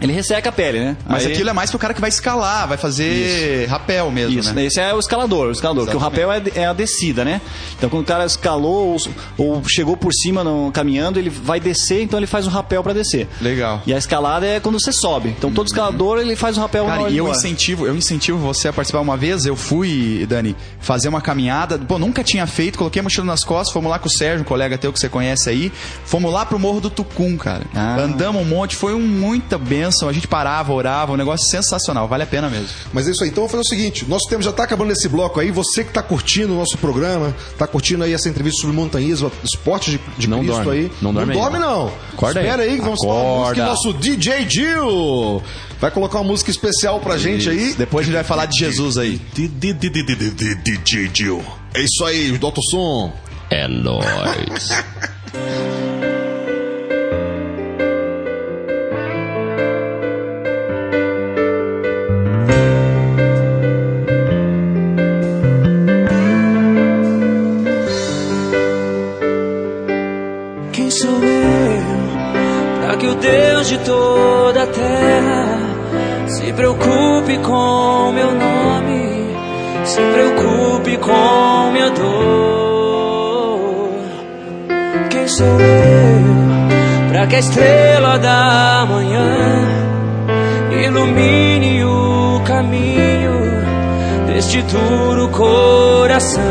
Ele 0.00 0.12
resseca 0.12 0.50
a 0.50 0.52
pele, 0.52 0.80
né? 0.80 0.96
Mas 1.06 1.24
Aí- 1.24 1.32
aquilo 1.32 1.50
é 1.50 1.52
mais 1.52 1.70
pro 1.70 1.78
cara 1.78 1.94
que 1.94 2.00
vai 2.00 2.10
escalar, 2.10 2.68
vai 2.68 2.76
fazer 2.76 3.66
rapel 3.68 4.10
mesmo, 4.10 4.38
Isso, 4.38 4.52
né? 4.52 4.64
esse 4.64 4.80
é 4.80 4.94
o 4.94 4.98
escalador, 4.98 5.48
o 5.48 5.52
escalador, 5.52 5.84
porque 5.84 5.96
o 5.96 6.00
rapel 6.00 6.30
é, 6.30 6.42
é 6.54 6.66
a 6.66 6.72
descida, 6.72 7.24
né? 7.24 7.40
Então 7.76 7.88
quando 7.88 8.02
o 8.02 8.06
cara 8.06 8.24
escalou 8.24 8.96
ou, 9.38 9.56
ou 9.56 9.62
chegou 9.66 9.96
por 9.96 10.12
cima 10.12 10.44
no, 10.44 10.70
caminhando, 10.72 11.18
ele 11.18 11.30
vai 11.30 11.58
descer, 11.58 12.02
então 12.02 12.18
ele 12.18 12.26
faz 12.26 12.46
um 12.46 12.50
rapel 12.50 12.82
pra 12.82 12.92
descer. 12.92 13.26
Legal. 13.40 13.82
E 13.86 13.94
a 13.94 13.98
escalada 13.98 14.46
é 14.46 14.60
quando 14.60 14.78
você 14.78 14.92
sobe. 14.92 15.30
Então 15.30 15.50
todo 15.50 15.66
escalador 15.66 16.18
ele 16.18 16.36
faz 16.36 16.58
um 16.58 16.60
rapel 16.60 16.86
Cara, 16.86 17.08
e 17.08 17.16
eu 17.16 17.28
incentivo, 17.28 17.86
eu 17.86 17.96
incentivo 17.96 18.38
você 18.38 18.68
a 18.68 18.72
participar. 18.72 19.00
Uma 19.00 19.16
vez 19.16 19.46
eu 19.46 19.56
fui, 19.56 20.26
Dani, 20.28 20.54
fazer 20.78 21.08
uma 21.08 21.20
caminhada. 21.20 21.78
Pô, 21.78 21.98
nunca 21.98 22.22
tinha 22.22 22.46
feito, 22.46 22.78
coloquei 22.78 23.00
a 23.00 23.02
mochila 23.02 23.26
nas 23.26 23.44
costas, 23.44 23.72
fomos 23.72 23.90
lá 23.90 23.98
com 23.98 24.08
o 24.08 24.10
Sérgio, 24.10 24.42
um 24.42 24.44
colega 24.44 24.76
teu 24.76 24.92
que 24.92 25.00
você 25.00 25.08
conhece 25.08 25.48
aí. 25.48 25.72
Fomos 26.04 26.32
lá 26.32 26.44
pro 26.44 26.58
Morro 26.58 26.80
do 26.80 26.90
Tucum, 26.90 27.36
cara. 27.36 27.62
Ah. 27.74 27.96
Andamos 28.00 28.42
um 28.42 28.44
monte, 28.44 28.76
foi 28.76 28.94
um, 28.94 29.00
muita 29.00 29.56
benção. 29.56 29.85
A 30.08 30.12
gente 30.12 30.28
parava, 30.28 30.72
orava, 30.72 31.12
um 31.12 31.16
negócio 31.16 31.48
sensacional, 31.48 32.06
vale 32.08 32.22
a 32.22 32.26
pena 32.26 32.48
mesmo. 32.48 32.68
Mas 32.92 33.08
é 33.08 33.10
isso 33.10 33.22
aí. 33.22 33.30
Então 33.30 33.46
vamos 33.46 33.52
fazer 33.52 33.62
o 33.62 33.78
seguinte: 33.78 34.08
nosso 34.08 34.28
tempo 34.28 34.42
já 34.42 34.50
está 34.50 34.64
acabando 34.64 34.88
nesse 34.88 35.08
bloco 35.08 35.40
aí. 35.40 35.50
Você 35.50 35.82
que 35.82 35.90
está 35.90 36.02
curtindo 36.02 36.52
o 36.52 36.56
nosso 36.56 36.76
programa, 36.78 37.34
está 37.52 37.66
curtindo 37.66 38.04
aí 38.04 38.12
essa 38.12 38.28
entrevista 38.28 38.60
sobre 38.62 38.76
montanhismo, 38.76 39.30
esporte 39.44 39.92
de, 39.92 40.00
de 40.18 40.28
Não 40.28 40.38
Cristo 40.40 40.62
dorme. 40.64 40.78
aí. 40.78 40.92
Não 41.00 41.12
dorme 41.14 41.32
aí, 41.32 41.38
dorme, 41.38 41.58
não. 41.58 41.92
Acorda 42.12 42.40
aí. 42.40 42.46
Espera 42.46 42.62
aí, 42.62 42.76
que 42.76 42.82
vamos 42.82 43.00
falar 43.00 43.14
uma 43.14 43.24
música. 43.24 43.62
Acorda. 43.62 43.66
Nosso 43.66 43.92
DJ 43.94 44.46
Gil 44.48 45.42
vai 45.80 45.90
colocar 45.90 46.18
uma 46.18 46.24
música 46.24 46.50
especial 46.50 47.00
pra 47.00 47.16
gente 47.18 47.48
aí. 47.48 47.74
Depois 47.74 48.04
a 48.04 48.06
gente 48.06 48.14
vai 48.14 48.24
falar 48.24 48.46
de 48.46 48.58
Jesus 48.58 48.98
aí. 48.98 49.20
DJ 49.34 51.10
Jill. 51.14 51.44
É 51.74 51.80
isso 51.80 52.04
aí, 52.04 52.36
Doutor 52.38 52.62
Som. 52.70 53.12
É 53.50 53.68
nóis. 53.68 54.70
que 87.28 87.36
a 87.36 87.38
estrela 87.40 88.18
da 88.18 88.86
manhã 88.88 89.66
ilumine 90.70 91.84
o 91.84 92.40
caminho 92.44 93.32
deste 94.26 94.62
duro 94.62 95.28
coração? 95.28 96.42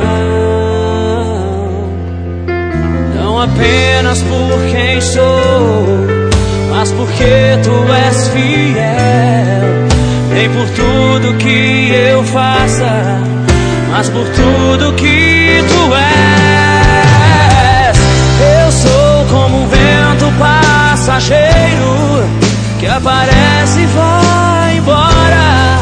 Não 3.15 3.41
apenas 3.41 4.22
por 4.24 4.72
quem 4.72 5.01
sou, 5.01 5.86
mas 6.72 6.91
porque 6.91 7.58
tu 7.63 7.94
és 7.94 8.27
fiel. 8.29 9.65
Nem 10.34 10.50
por 10.50 10.67
tudo 10.70 11.38
que 11.38 11.91
eu 12.10 12.24
faça, 12.25 13.22
mas 13.91 14.10
por 14.10 14.25
tudo 14.29 14.94
que 14.94 15.63
tu 15.70 15.96
és. 15.96 16.25
Passageiro 21.15 22.27
que 22.77 22.88
aparece 22.88 23.79
e 23.79 23.86
vai 23.86 24.77
embora, 24.77 25.79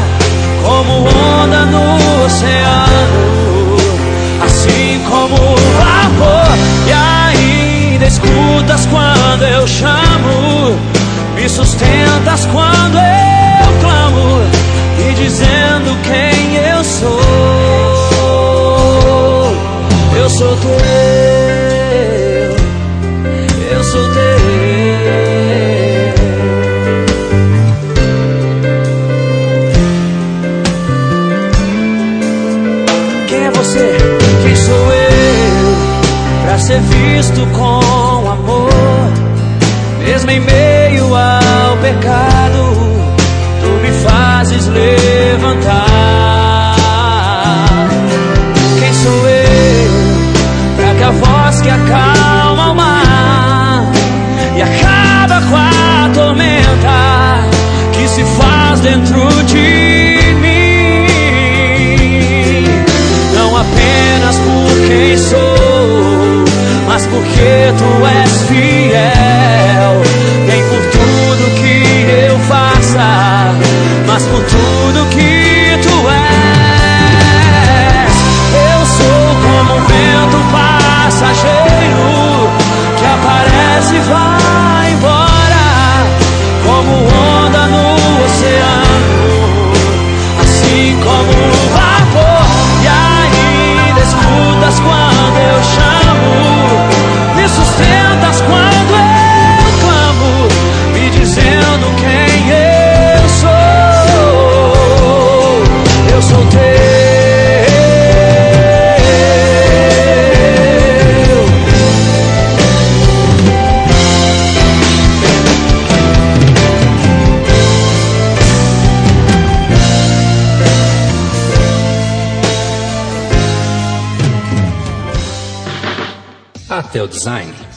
como 0.62 1.08
onda 1.08 1.66
no 1.66 2.24
oceano 2.24 3.76
assim 4.44 5.02
como 5.08 5.34
o. 5.34 5.54
E 6.86 6.92
ainda 6.92 8.06
escutas 8.06 8.86
quando 8.86 9.42
eu 9.42 9.66
chamo, 9.66 10.76
me 11.34 11.48
sustentas 11.48 12.46
quando 12.52 12.96
eu 12.98 13.72
clamo, 13.80 14.40
e 15.00 15.14
dizendo 15.14 15.96
quem 16.04 16.56
eu 16.56 16.84
sou. 16.84 17.20
Eu 20.16 20.30
sou 20.30 20.56
teu, 20.56 20.70
eu 23.72 23.84
sou 23.84 24.14
teu. 24.14 24.23
Visto 36.84 37.46
com 37.52 38.30
amor, 38.30 38.70
mesmo 39.98 40.30
em 40.30 40.40
meio 40.40 41.14
ao 41.14 41.76
pecado, 41.78 42.74
tu 43.60 43.68
me 43.82 43.90
fazes 44.02 44.66
levantar. 44.66 46.04
Quem 48.78 48.92
sou 48.92 49.28
eu? 49.28 49.44
Pra 50.76 50.94
que 50.94 51.02
a 51.02 51.10
voz 51.10 51.60
que 51.60 51.70
acalma 51.70 52.70
o 52.70 52.74
mar 52.74 53.92
e 54.56 54.62
acaba 54.62 55.40
com 55.48 55.56
a 55.56 56.10
tormenta 56.14 57.44
que 57.92 58.08
se 58.08 58.24
faz 58.36 58.80
dentro 58.80 59.28
de 59.44 60.34
mim. 60.40 61.04
Não 63.34 63.56
apenas 63.56 64.36
por 64.38 64.86
quem 64.86 65.16
sou, 65.18 65.53
mas 66.94 67.06
porque 67.08 67.74
tu 67.76 68.06
és 68.06 68.42
fiel. 68.46 69.94
Nem 70.46 70.62
por 70.62 70.80
tudo 70.92 71.50
que 71.60 72.06
eu 72.28 72.38
faça, 72.38 73.52
mas 74.06 74.22
por 74.26 74.40
tudo 74.44 75.04
que 75.10 75.76
tu 75.82 76.08
és. 76.08 76.54
Eu 78.70 78.86
sou 78.86 79.26
como 79.42 79.74
um 79.74 79.84
vento 79.86 80.38
passageiro 80.52 82.12
que 82.96 83.04
aparece 83.04 83.96
e 83.96 84.00
vai 84.00 84.92
embora, 84.92 85.66
como 86.64 86.92
onda 87.42 87.66
no 87.66 87.94
oceano, 88.24 89.72
assim 90.40 90.96
como 91.02 91.63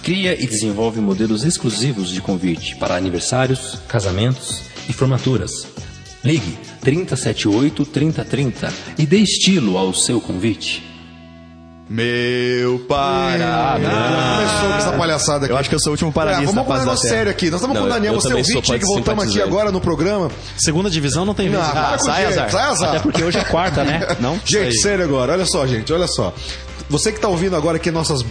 cria 0.07 0.41
e 0.41 0.47
desenvolve 0.47 1.01
modelos 1.01 1.43
exclusivos 1.43 2.09
de 2.09 2.21
convite 2.21 2.77
para 2.77 2.95
aniversários, 2.95 3.77
casamentos 3.89 4.63
e 4.87 4.93
formaturas. 4.93 5.67
Ligue 6.23 6.57
3078 6.79 7.85
3030 7.85 8.73
e 8.97 9.05
dê 9.05 9.17
estilo 9.17 9.77
ao 9.77 9.93
seu 9.93 10.21
convite. 10.21 10.81
Meu 11.89 12.79
Paraná. 12.87 13.75
Começou 14.37 14.69
com 14.69 14.75
essa 14.77 14.91
palhaçada 14.93 15.45
aqui. 15.45 15.53
Eu 15.53 15.57
acho 15.57 15.67
que 15.67 15.75
eu 15.75 15.79
sou 15.79 15.89
o 15.89 15.91
último 15.91 16.09
É, 16.11 16.13
paranista 16.13 16.45
vamos 16.55 16.63
um 16.63 16.65
face 16.65 16.79
da 16.79 16.85
negócio 16.85 17.09
sério 17.09 17.29
aqui. 17.31 17.49
Nós 17.49 17.59
estamos 17.59 17.75
Não, 17.75 17.81
com 17.83 17.89
o 17.89 17.93
Daniel, 17.93 18.13
você 18.13 18.27
é 18.27 18.29
também 18.29 18.43
o 18.43 18.45
sou 18.45 18.61
Vinte, 18.61 18.79
que 18.79 18.85
voltamos 18.85 19.25
aqui 19.25 19.41
agora 19.41 19.73
no 19.73 19.81
programa. 19.81 20.31
Segunda 20.55 20.89
divisão 20.89 21.25
não 21.25 21.33
tem 21.33 21.49
Ah, 21.49 21.51
vez. 21.51 21.71
para 21.73 21.97
com 21.97 22.05
sai, 22.05 22.25
azar. 22.27 22.49
Sai, 22.49 22.63
azar. 22.63 22.89
Até 22.91 22.99
porque 22.99 23.21
hoje 23.25 23.39
é 23.39 23.43
quarta, 23.43 23.83
né? 23.83 24.07
Não? 24.21 24.39
Gente, 24.45 24.79
sério 24.79 25.03
agora, 25.03 25.33
olha 25.33 25.45
só, 25.45 25.67
gente, 25.67 25.91
olha 25.91 26.07
só. 26.07 26.33
Você 26.89 27.11
que 27.11 27.19
tá 27.19 27.27
ouvindo 27.27 27.57
agora 27.57 27.75
aqui 27.75 27.91
nossas 27.91 28.23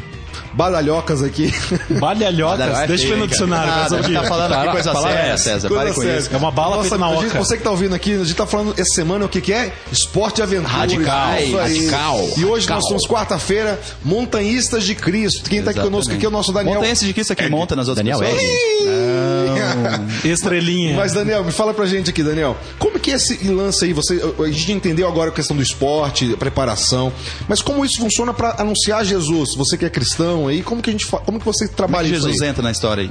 badalhocas 0.52 1.22
aqui. 1.22 1.52
Balhalhocas, 1.98 2.88
deixa 2.88 3.04
eu 3.04 3.10
ver 3.10 3.16
no 3.16 3.26
dicionário. 3.28 3.70
Nada, 3.70 4.02
gente 4.02 4.14
tá 4.14 4.22
falando 4.24 4.52
aqui 4.52 4.70
coisa 4.70 4.92
fala 4.92 5.08
séria, 5.08 5.32
essa. 5.32 5.44
César. 5.44 5.68
Coisa 5.68 5.94
séria. 5.94 6.28
É 6.32 6.36
uma 6.36 6.50
bala 6.50 6.80
feita 6.80 6.98
na 6.98 7.08
oca. 7.10 7.38
Você 7.38 7.56
que 7.56 7.62
tá 7.62 7.70
ouvindo 7.70 7.94
aqui, 7.94 8.14
a 8.14 8.24
gente 8.24 8.34
tá 8.34 8.46
falando 8.46 8.74
essa 8.78 8.94
semana 8.94 9.24
o 9.24 9.28
que, 9.28 9.40
que 9.40 9.52
é? 9.52 9.72
Esporte 9.92 10.38
e 10.38 10.42
aventura. 10.42 10.68
Radical, 10.68 11.30
radical, 11.58 12.18
E 12.36 12.44
hoje 12.44 12.66
radical. 12.66 12.76
nós 12.76 12.84
estamos 12.84 13.06
quarta-feira, 13.06 13.78
Montanhistas 14.04 14.84
de 14.84 14.94
Cristo. 14.94 15.48
Quem 15.48 15.62
tá 15.62 15.70
aqui 15.70 15.80
conosco 15.80 16.12
aqui 16.12 16.24
é 16.24 16.28
o 16.28 16.32
nosso 16.32 16.52
Daniel. 16.52 16.76
Monta 16.76 16.88
esse 16.88 17.04
de 17.06 17.12
que 17.12 17.20
isso 17.20 17.32
aqui 17.32 17.48
monta 17.48 17.76
nas 17.76 17.88
outras 17.88 18.04
Daniel 18.04 18.18
pessoas? 18.18 18.42
Estrelinha. 20.24 20.96
Mas, 20.96 21.12
Daniel, 21.12 21.44
me 21.44 21.52
fala 21.52 21.72
pra 21.72 21.86
gente 21.86 22.10
aqui, 22.10 22.22
Daniel. 22.22 22.56
Como 22.78 22.98
que 22.98 23.10
é 23.10 23.14
esse 23.14 23.46
lance 23.48 23.84
aí? 23.84 23.92
Você, 23.92 24.20
a 24.38 24.50
gente 24.50 24.72
entendeu 24.72 25.08
agora 25.08 25.30
a 25.30 25.32
questão 25.32 25.56
do 25.56 25.62
esporte, 25.62 26.32
a 26.34 26.36
preparação. 26.36 27.12
Mas 27.48 27.62
como 27.62 27.84
isso 27.84 27.98
funciona 27.98 28.32
pra 28.32 28.56
anunciar 28.58 29.04
Jesus? 29.04 29.54
Você 29.56 29.76
que 29.76 29.84
é 29.84 29.90
cristão 29.90 30.25
aí, 30.48 30.62
como 30.62 30.82
que 30.82 30.90
a 30.90 30.92
gente 30.92 31.06
como 31.06 31.38
que 31.38 31.44
você 31.44 31.64
Como 31.66 31.72
é 31.72 31.76
trabalha 31.76 32.08
que 32.08 32.14
isso 32.14 32.26
Jesus 32.28 32.42
entra 32.48 32.62
na 32.62 32.70
história 32.70 33.02
aí? 33.04 33.10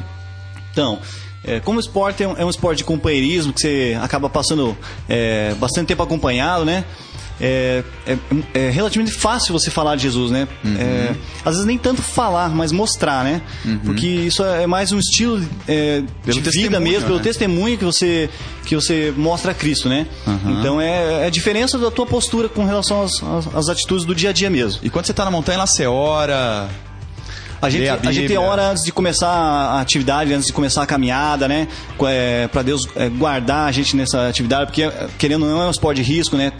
Então, 0.71 0.99
é, 1.43 1.59
como 1.59 1.77
o 1.77 1.79
esporte 1.79 2.23
é 2.23 2.27
um, 2.27 2.35
é 2.37 2.43
um 2.45 2.49
esporte 2.49 2.79
de 2.79 2.83
companheirismo, 2.83 3.53
que 3.53 3.61
você 3.61 3.97
acaba 4.01 4.29
passando 4.29 4.75
é, 5.07 5.53
bastante 5.59 5.87
tempo 5.87 6.01
acompanhado, 6.03 6.65
né? 6.65 6.83
É, 7.39 7.83
é- 8.07 8.17
é 8.53 8.69
relativamente 8.69 9.13
fácil 9.13 9.51
você 9.51 9.69
falar 9.69 9.97
de 9.97 10.03
Jesus, 10.03 10.31
né? 10.31 10.47
É, 10.79 11.13
às 11.43 11.55
vezes 11.55 11.65
nem 11.65 11.77
tanto 11.77 12.01
falar, 12.01 12.49
mas 12.49 12.71
mostrar, 12.71 13.25
né? 13.25 13.41
Porque 13.83 14.07
isso 14.07 14.41
é 14.41 14.65
mais 14.65 14.93
um 14.93 14.99
estilo 14.99 15.45
é, 15.67 16.01
Pelo 16.23 16.41
de 16.41 16.49
vida 16.49 16.79
mesmo, 16.79 17.05
pelo 17.07 17.17
né? 17.17 17.23
testemunho 17.23 17.77
que 17.77 17.83
você, 17.83 18.29
que 18.65 18.73
você 18.73 19.13
mostra 19.17 19.51
a 19.51 19.53
Cristo, 19.53 19.89
né? 19.89 20.07
Então 20.59 20.79
é, 20.79 21.23
é 21.23 21.25
a 21.25 21.29
diferença 21.29 21.77
da 21.77 21.91
tua 21.91 22.05
postura 22.05 22.47
com 22.47 22.63
relação 22.63 23.03
às, 23.03 23.21
às- 23.21 23.53
às 23.55 23.67
atitudes 23.69 24.05
do 24.05 24.15
dia 24.15 24.29
a 24.29 24.33
dia 24.33 24.49
mesmo. 24.49 24.79
E 24.81 24.89
quando 24.89 25.05
você 25.05 25.13
tá 25.13 25.25
na 25.25 25.31
montanha, 25.31 25.57
lá 25.57 25.67
você 25.67 25.85
ora. 25.85 26.69
A 27.65 27.69
gente, 27.69 27.89
a 27.89 27.95
a 27.95 28.11
gente 28.11 28.27
tem 28.27 28.37
hora 28.37 28.69
antes 28.69 28.83
de 28.83 28.91
começar 28.91 29.27
a 29.27 29.81
atividade, 29.81 30.31
antes 30.31 30.47
de 30.47 30.53
começar 30.53 30.83
a 30.83 30.85
caminhada, 30.85 31.47
né? 31.47 31.67
É, 32.07 32.47
para 32.47 32.61
Deus 32.61 32.87
é, 32.95 33.09
guardar 33.09 33.67
a 33.67 33.71
gente 33.71 33.95
nessa 33.95 34.27
atividade, 34.27 34.67
porque 34.67 34.87
querendo 35.17 35.43
ou 35.43 35.49
não 35.49 35.61
é 35.63 35.65
um 35.65 35.71
esporte 35.71 36.03
de 36.03 36.03
risco, 36.03 36.37
né? 36.37 36.51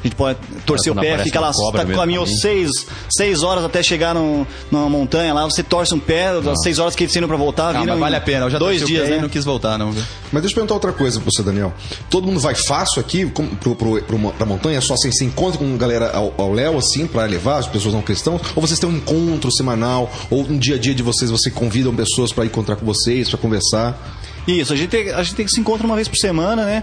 A 0.00 0.02
gente 0.02 0.16
pode 0.16 0.38
torcer 0.64 0.92
o 0.92 0.94
não 0.94 1.02
pé, 1.02 1.18
fica 1.18 1.38
lá, 1.38 1.52
tá, 1.52 1.84
pra 1.84 2.06
mim. 2.06 2.26
seis, 2.26 2.70
seis 3.14 3.42
horas 3.42 3.64
até 3.64 3.82
chegar 3.82 4.14
no, 4.14 4.46
numa 4.70 4.88
montanha 4.88 5.34
lá, 5.34 5.44
você 5.44 5.62
torce 5.62 5.94
um 5.94 5.98
pé, 5.98 6.40
das 6.40 6.62
seis 6.62 6.78
horas 6.78 6.94
que 6.96 7.06
saindo 7.08 7.28
pra 7.28 7.36
voltar, 7.36 7.74
Não, 7.74 7.80
vira 7.80 7.92
mas 7.92 8.00
vale 8.00 8.16
a 8.16 8.20
pena. 8.20 8.46
Eu 8.46 8.50
já 8.50 8.58
dois 8.58 8.84
dias, 8.84 9.08
e 9.08 9.12
né? 9.12 9.18
não 9.18 9.28
quis 9.28 9.44
voltar, 9.44 9.78
não. 9.78 9.92
viu? 9.92 10.02
Mas 10.32 10.42
deixa 10.42 10.54
eu 10.54 10.56
perguntar 10.56 10.74
outra 10.74 10.92
coisa 10.92 11.20
pra 11.20 11.30
você, 11.30 11.42
Daniel. 11.42 11.72
Todo 12.08 12.26
mundo 12.26 12.40
vai 12.40 12.54
fácil 12.54 13.00
aqui 13.00 13.26
como, 13.26 13.54
pro, 13.56 13.76
pro, 13.76 14.02
pro, 14.02 14.18
pra 14.32 14.46
montanha? 14.46 14.80
Só 14.80 14.94
assim, 14.94 15.12
você 15.12 15.24
encontra 15.24 15.58
com 15.58 15.76
galera 15.76 16.10
ao, 16.12 16.52
Léo, 16.52 16.78
assim, 16.78 17.06
pra 17.06 17.24
levar 17.24 17.58
as 17.58 17.66
pessoas 17.66 17.92
não 17.92 18.00
cristãos? 18.00 18.40
Ou 18.56 18.62
vocês 18.62 18.78
têm 18.78 18.88
um 18.88 18.96
encontro 18.96 19.52
semanal? 19.52 20.10
Ou 20.30 20.42
um 20.42 20.58
dia 20.58 20.76
a 20.76 20.78
dia 20.78 20.94
de 20.94 21.02
vocês, 21.02 21.30
você 21.30 21.50
convidam 21.50 21.94
pessoas 21.94 22.32
pra 22.32 22.46
encontrar 22.46 22.76
com 22.76 22.86
vocês, 22.86 23.28
pra 23.28 23.38
conversar? 23.38 23.98
Isso, 24.46 24.72
a 24.72 24.76
gente, 24.76 24.88
tem, 24.88 25.10
a 25.10 25.22
gente 25.22 25.34
tem 25.34 25.44
que 25.44 25.52
se 25.52 25.60
encontra 25.60 25.86
uma 25.86 25.94
vez 25.94 26.08
por 26.08 26.16
semana, 26.16 26.64
né? 26.64 26.82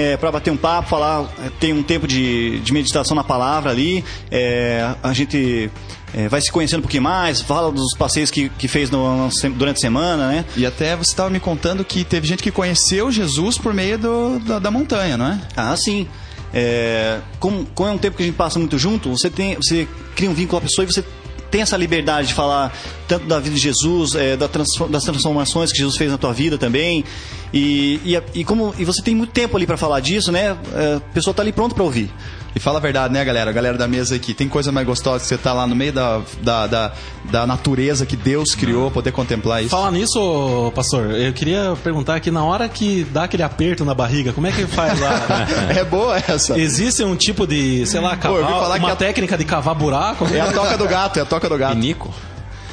É, 0.00 0.16
para 0.16 0.30
bater 0.30 0.50
um 0.52 0.56
papo, 0.56 0.88
falar, 0.88 1.24
é, 1.44 1.50
tem 1.58 1.72
um 1.72 1.82
tempo 1.82 2.06
de, 2.06 2.60
de 2.60 2.72
meditação 2.72 3.16
na 3.16 3.24
palavra 3.24 3.70
ali. 3.72 4.04
É, 4.30 4.94
a 5.02 5.12
gente 5.12 5.68
é, 6.14 6.28
vai 6.28 6.40
se 6.40 6.52
conhecendo 6.52 6.78
um 6.78 6.82
pouquinho 6.82 7.02
mais, 7.02 7.40
fala 7.40 7.72
dos 7.72 7.94
passeios 7.96 8.30
que, 8.30 8.48
que 8.50 8.68
fez 8.68 8.90
no- 8.92 9.26
no- 9.26 9.30
durante 9.56 9.78
a 9.78 9.80
semana, 9.80 10.28
né? 10.28 10.44
E 10.56 10.64
até 10.64 10.94
você 10.94 11.10
estava 11.10 11.28
me 11.30 11.40
contando 11.40 11.84
que 11.84 12.04
teve 12.04 12.28
gente 12.28 12.42
que 12.44 12.52
conheceu 12.52 13.10
Jesus 13.10 13.58
por 13.58 13.74
meio 13.74 13.98
do- 13.98 14.38
da, 14.38 14.58
da 14.60 14.70
montanha, 14.70 15.16
não 15.16 15.26
é? 15.32 15.40
Ah, 15.56 15.76
sim. 15.76 16.06
É, 16.54 17.18
como, 17.40 17.66
como 17.74 17.88
é 17.88 17.92
um 17.92 17.98
tempo 17.98 18.16
que 18.16 18.22
a 18.22 18.26
gente 18.26 18.36
passa 18.36 18.58
muito 18.58 18.78
junto, 18.78 19.10
você 19.10 19.28
tem, 19.28 19.56
você 19.56 19.88
cria 20.14 20.30
um 20.30 20.34
vínculo 20.34 20.60
com 20.60 20.64
a 20.66 20.68
pessoa 20.68 20.84
e 20.84 20.92
você 20.92 21.04
tem 21.50 21.60
essa 21.62 21.76
liberdade 21.76 22.28
de 22.28 22.34
falar 22.34 22.72
tanto 23.08 23.26
da 23.26 23.40
vida 23.40 23.54
de 23.56 23.60
Jesus, 23.60 24.14
é, 24.14 24.36
da 24.36 24.46
das 24.90 25.02
transformações 25.02 25.72
que 25.72 25.78
Jesus 25.78 25.96
fez 25.96 26.10
na 26.10 26.18
tua 26.18 26.32
vida 26.32 26.58
também. 26.58 27.04
E, 27.52 27.98
e, 28.04 28.40
e 28.40 28.44
como 28.44 28.74
e 28.78 28.84
você 28.84 29.02
tem 29.02 29.14
muito 29.14 29.32
tempo 29.32 29.56
ali 29.56 29.66
para 29.66 29.76
falar 29.78 30.00
disso, 30.00 30.30
né? 30.30 30.56
É, 30.74 30.94
a 30.96 31.00
pessoa 31.14 31.32
tá 31.32 31.42
ali 31.42 31.52
pronta 31.52 31.74
para 31.74 31.82
ouvir. 31.84 32.10
E 32.54 32.60
fala 32.60 32.78
a 32.78 32.80
verdade, 32.82 33.12
né, 33.14 33.24
galera? 33.24 33.50
A 33.50 33.52
galera 33.52 33.78
da 33.78 33.86
mesa 33.86 34.16
aqui. 34.16 34.34
Tem 34.34 34.48
coisa 34.48 34.72
mais 34.72 34.86
gostosa 34.86 35.20
que 35.20 35.26
você 35.28 35.38
tá 35.38 35.52
lá 35.52 35.66
no 35.66 35.76
meio 35.76 35.92
da, 35.92 36.20
da, 36.42 36.66
da, 36.66 36.92
da 37.30 37.46
natureza 37.46 38.04
que 38.04 38.16
Deus 38.16 38.54
criou, 38.54 38.90
poder 38.90 39.12
contemplar 39.12 39.60
isso. 39.60 39.70
Falar 39.70 39.92
nisso, 39.92 40.72
pastor, 40.74 41.12
eu 41.12 41.32
queria 41.32 41.76
perguntar 41.84 42.18
que 42.20 42.30
na 42.30 42.42
hora 42.44 42.68
que 42.68 43.04
dá 43.12 43.24
aquele 43.24 43.42
aperto 43.42 43.84
na 43.84 43.94
barriga, 43.94 44.32
como 44.32 44.46
é 44.46 44.52
que 44.52 44.66
faz 44.66 44.98
lá? 44.98 45.46
É 45.76 45.84
boa 45.84 46.16
essa. 46.16 46.58
Existe 46.58 47.04
um 47.04 47.14
tipo 47.14 47.46
de, 47.46 47.86
sei 47.86 48.00
lá, 48.00 48.16
Pô, 48.16 48.40
cavar, 48.40 48.72
que 48.72 48.78
uma 48.84 48.92
a- 48.92 48.96
técnica 48.96 49.36
de 49.38 49.44
cavar 49.44 49.74
buraco? 49.74 50.26
É 50.26 50.40
a 50.40 50.52
toca 50.52 50.76
do 50.76 50.86
gato, 50.88 51.18
é 51.18 51.22
a 51.22 51.26
toca 51.26 51.48
do 51.48 51.56
gato. 51.56 51.76
Nico? 51.76 52.12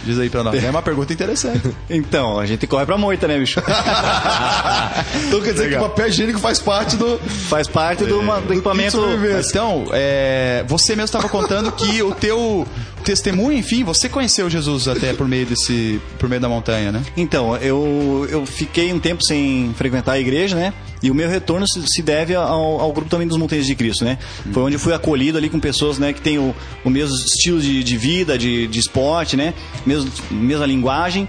Diz 0.06 0.20
aí 0.20 0.30
pra 0.30 0.44
nós. 0.44 0.64
É 0.64 0.70
uma 0.70 0.82
pergunta 0.82 1.12
interessante. 1.12 1.76
Então, 1.90 2.40
a 2.40 2.46
gente 2.46 2.66
corre 2.68 2.86
pra 2.86 2.98
moita, 2.98 3.28
né, 3.28 3.38
bicho? 3.40 3.60
Então 5.28 5.42
quer 5.42 5.54
dizer 5.54 5.70
que 5.70 5.76
o 5.76 5.80
papel 5.82 6.08
higiênico 6.08 6.40
faz 6.40 6.60
parte 6.60 6.96
do. 6.96 7.18
Faz 7.20 7.68
parte 7.68 8.06
do, 8.06 8.20
uma- 8.20 8.40
do 8.42 8.54
equipamento. 8.54 8.98
Mas 9.20 9.50
então, 9.50 9.86
é, 9.92 10.64
você 10.68 10.92
mesmo 10.96 11.06
estava 11.06 11.28
contando 11.30 11.72
que 11.72 12.02
o 12.04 12.12
teu 12.14 12.68
testemunho, 13.06 13.58
enfim, 13.58 13.84
você 13.84 14.10
conheceu 14.10 14.50
Jesus 14.50 14.88
até 14.88 15.14
por 15.14 15.28
meio 15.28 15.46
desse, 15.46 16.02
por 16.20 16.28
meio 16.28 16.42
da 16.42 16.50
montanha, 16.50 16.92
né? 16.92 17.04
Então, 17.16 17.56
eu, 17.58 18.28
eu 18.30 18.46
fiquei 18.46 18.92
um 18.92 19.00
tempo 19.00 19.24
sem 19.24 19.74
frequentar 19.78 20.14
a 20.14 20.20
igreja, 20.20 20.56
né? 20.56 20.74
E 21.04 21.12
o 21.12 21.16
meu 21.16 21.30
retorno 21.30 21.66
se, 21.68 22.02
deve 22.02 22.34
ao, 22.36 22.80
ao 22.80 22.92
grupo 22.92 23.10
também 23.10 23.28
dos 23.28 23.38
Montanhas 23.38 23.66
de 23.68 23.76
Cristo, 23.76 24.04
né? 24.04 24.18
Foi 24.52 24.64
onde 24.64 24.76
eu 24.76 24.80
fui 24.80 24.94
acolhido 24.94 25.38
ali 25.38 25.50
com 25.50 25.60
pessoas, 25.60 26.00
né, 26.00 26.12
que 26.12 26.20
têm 26.22 26.40
o, 26.40 26.54
o 26.84 26.90
mesmo 26.90 27.16
estilo 27.16 27.62
de, 27.62 27.84
de 27.84 27.98
vida, 27.98 28.38
de, 28.38 28.66
de 28.68 28.80
esporte, 28.80 29.38
né? 29.38 29.54
Mesmo, 29.86 30.12
mesma 30.32 30.66
linguagem. 30.66 31.28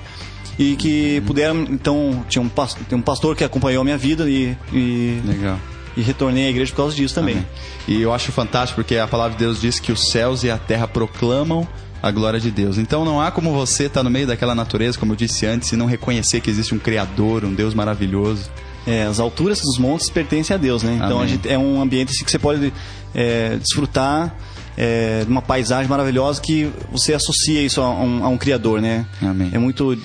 E 0.58 0.74
que 0.76 1.20
puderam, 1.26 1.66
então, 1.70 2.24
tinha 2.28 2.40
um, 2.40 2.48
pas- 2.48 2.72
tem 2.88 2.98
um 2.98 3.02
pastor 3.02 3.36
que 3.36 3.44
acompanhou 3.44 3.82
a 3.82 3.84
minha 3.84 3.98
vida 3.98 4.28
e, 4.30 4.56
e, 4.72 5.20
Legal. 5.26 5.60
E 5.96 6.02
retornei 6.02 6.46
à 6.46 6.50
igreja 6.50 6.70
por 6.72 6.78
causa 6.78 6.94
disso 6.94 7.14
também. 7.14 7.34
Amém. 7.34 7.46
E 7.88 8.02
eu 8.02 8.12
acho 8.12 8.30
fantástico 8.32 8.82
porque 8.82 8.96
a 8.96 9.06
palavra 9.06 9.36
de 9.36 9.44
Deus 9.44 9.60
diz 9.60 9.80
que 9.80 9.90
os 9.90 10.10
céus 10.10 10.44
e 10.44 10.50
a 10.50 10.58
terra 10.58 10.86
proclamam 10.86 11.66
a 12.02 12.10
glória 12.10 12.38
de 12.38 12.50
Deus. 12.50 12.78
Então 12.78 13.04
não 13.04 13.20
há 13.20 13.30
como 13.30 13.52
você 13.52 13.84
estar 13.84 14.02
no 14.02 14.10
meio 14.10 14.26
daquela 14.26 14.54
natureza, 14.54 14.98
como 14.98 15.12
eu 15.12 15.16
disse 15.16 15.46
antes, 15.46 15.72
e 15.72 15.76
não 15.76 15.86
reconhecer 15.86 16.40
que 16.40 16.50
existe 16.50 16.74
um 16.74 16.78
Criador, 16.78 17.44
um 17.44 17.54
Deus 17.54 17.74
maravilhoso. 17.74 18.50
É, 18.86 19.02
as 19.04 19.18
alturas 19.18 19.60
dos 19.60 19.78
montes 19.78 20.08
pertencem 20.08 20.54
a 20.54 20.58
Deus, 20.58 20.82
né? 20.82 21.00
Então 21.02 21.20
a 21.20 21.26
gente, 21.26 21.48
é 21.48 21.58
um 21.58 21.80
ambiente 21.80 22.10
assim, 22.10 22.24
que 22.24 22.30
você 22.30 22.38
pode 22.38 22.72
é, 23.12 23.56
desfrutar 23.56 24.36
é, 24.76 25.24
uma 25.26 25.42
paisagem 25.42 25.88
maravilhosa 25.88 26.40
que 26.40 26.70
você 26.92 27.14
associa 27.14 27.62
isso 27.62 27.80
a 27.80 27.90
um, 27.90 28.24
a 28.24 28.28
um 28.28 28.38
criador, 28.38 28.80
né? 28.80 29.06
Amém. 29.20 29.50
É 29.52 29.58
muito 29.58 29.96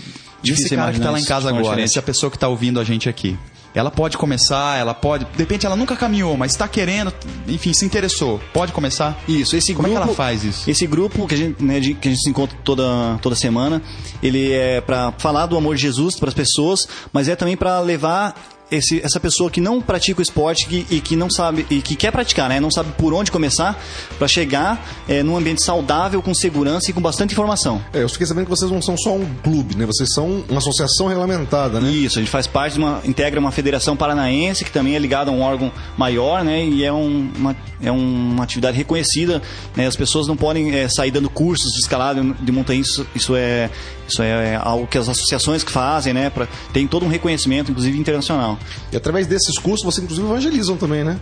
difícil 0.41 0.65
esse 0.65 0.75
cara 0.75 0.91
que 0.91 0.97
está 0.97 1.11
lá 1.11 1.19
em 1.19 1.25
casa 1.25 1.49
agora, 1.49 1.81
essa 1.81 2.01
pessoa 2.01 2.31
que 2.31 2.37
está 2.37 2.47
ouvindo 2.47 2.79
a 2.79 2.83
gente 2.83 3.07
aqui, 3.07 3.37
ela 3.73 3.89
pode 3.89 4.17
começar, 4.17 4.77
ela 4.77 4.93
pode. 4.93 5.25
De 5.25 5.37
repente 5.37 5.65
ela 5.65 5.75
nunca 5.75 5.95
caminhou, 5.95 6.35
mas 6.37 6.51
está 6.51 6.67
querendo, 6.67 7.13
enfim, 7.47 7.73
se 7.73 7.85
interessou. 7.85 8.39
Pode 8.53 8.71
começar? 8.71 9.17
Isso, 9.27 9.55
esse 9.55 9.73
Como 9.73 9.87
é 9.87 9.91
que 9.91 9.95
grupo, 9.95 10.09
ela 10.09 10.15
faz 10.15 10.43
isso? 10.43 10.69
Esse 10.69 10.85
grupo 10.85 11.27
que 11.27 11.35
a 11.35 11.37
gente, 11.37 11.63
né, 11.63 11.79
que 11.79 12.07
a 12.07 12.11
gente 12.11 12.21
se 12.21 12.29
encontra 12.29 12.57
toda, 12.63 13.17
toda 13.21 13.35
semana, 13.35 13.81
ele 14.21 14.51
é 14.51 14.81
para 14.81 15.13
falar 15.17 15.45
do 15.45 15.57
amor 15.57 15.75
de 15.75 15.81
Jesus 15.81 16.17
para 16.19 16.29
as 16.29 16.35
pessoas, 16.35 16.87
mas 17.13 17.27
é 17.27 17.35
também 17.35 17.55
para 17.55 17.79
levar 17.79 18.35
esse, 18.71 19.01
essa 19.03 19.19
pessoa 19.19 19.51
que 19.51 19.59
não 19.61 19.81
pratica 19.81 20.19
o 20.19 20.23
esporte 20.23 20.65
que- 20.65 20.85
e 20.89 21.01
que 21.01 21.15
não 21.15 21.29
sabe 21.29 21.65
e 21.69 21.81
que 21.81 21.95
quer 21.95 22.11
praticar, 22.11 22.47
né, 22.49 22.59
não 22.59 22.71
sabe 22.71 22.91
por 22.97 23.13
onde 23.13 23.29
começar, 23.31 23.77
para 24.17 24.27
chegar 24.27 24.83
é, 25.09 25.21
num 25.21 25.35
ambiente 25.37 25.63
saudável, 25.63 26.21
com 26.21 26.33
segurança 26.33 26.89
e 26.89 26.93
com 26.93 27.01
bastante 27.01 27.33
informação. 27.33 27.83
É, 27.93 28.01
eu 28.03 28.09
fiquei 28.09 28.25
sabendo 28.25 28.45
que 28.45 28.49
vocês 28.49 28.71
não 28.71 28.81
são 28.81 28.95
só 28.97 29.13
um 29.15 29.25
clube, 29.43 29.75
né? 29.75 29.85
Vocês 29.85 30.09
são 30.13 30.43
uma 30.49 30.59
associação 30.59 31.07
regulamentada, 31.07 31.79
né? 31.79 31.91
Isso, 31.91 32.17
a 32.17 32.21
gente 32.21 32.31
faz 32.31 32.47
parte 32.47 32.73
de 32.73 32.79
uma. 32.79 33.01
integra 33.03 33.39
uma 33.39 33.51
federação 33.51 33.95
paranaense, 33.97 34.63
que 34.63 34.71
também 34.71 34.95
é 34.95 34.99
ligada 34.99 35.29
a 35.29 35.33
um 35.33 35.41
órgão 35.41 35.71
maior, 35.97 36.43
né? 36.43 36.63
E 36.65 36.83
é, 36.83 36.93
um- 36.93 37.29
uma, 37.37 37.55
é 37.81 37.91
uma 37.91 38.43
atividade 38.43 38.77
reconhecida. 38.77 39.41
né, 39.75 39.87
As 39.87 39.95
pessoas 39.95 40.27
não 40.27 40.37
podem 40.37 40.73
é, 40.75 40.87
sair 40.87 41.11
dando 41.11 41.29
cursos 41.29 41.71
de 41.73 41.79
escalada 41.79 42.23
de 42.23 42.51
montanha. 42.51 42.79
Isso, 42.79 43.05
isso 43.15 43.35
é. 43.35 43.69
Isso 44.11 44.21
é 44.21 44.55
algo 44.55 44.85
que 44.87 44.97
as 44.97 45.07
associações 45.07 45.63
que 45.63 45.71
fazem, 45.71 46.13
né? 46.13 46.29
Pra, 46.29 46.47
tem 46.73 46.85
todo 46.85 47.05
um 47.05 47.09
reconhecimento, 47.09 47.71
inclusive 47.71 47.97
internacional. 47.97 48.59
E 48.91 48.97
através 48.97 49.25
desses 49.25 49.57
cursos 49.57 49.85
vocês 49.85 50.03
inclusive 50.03 50.27
evangelizam 50.27 50.75
também, 50.75 51.03
né? 51.03 51.17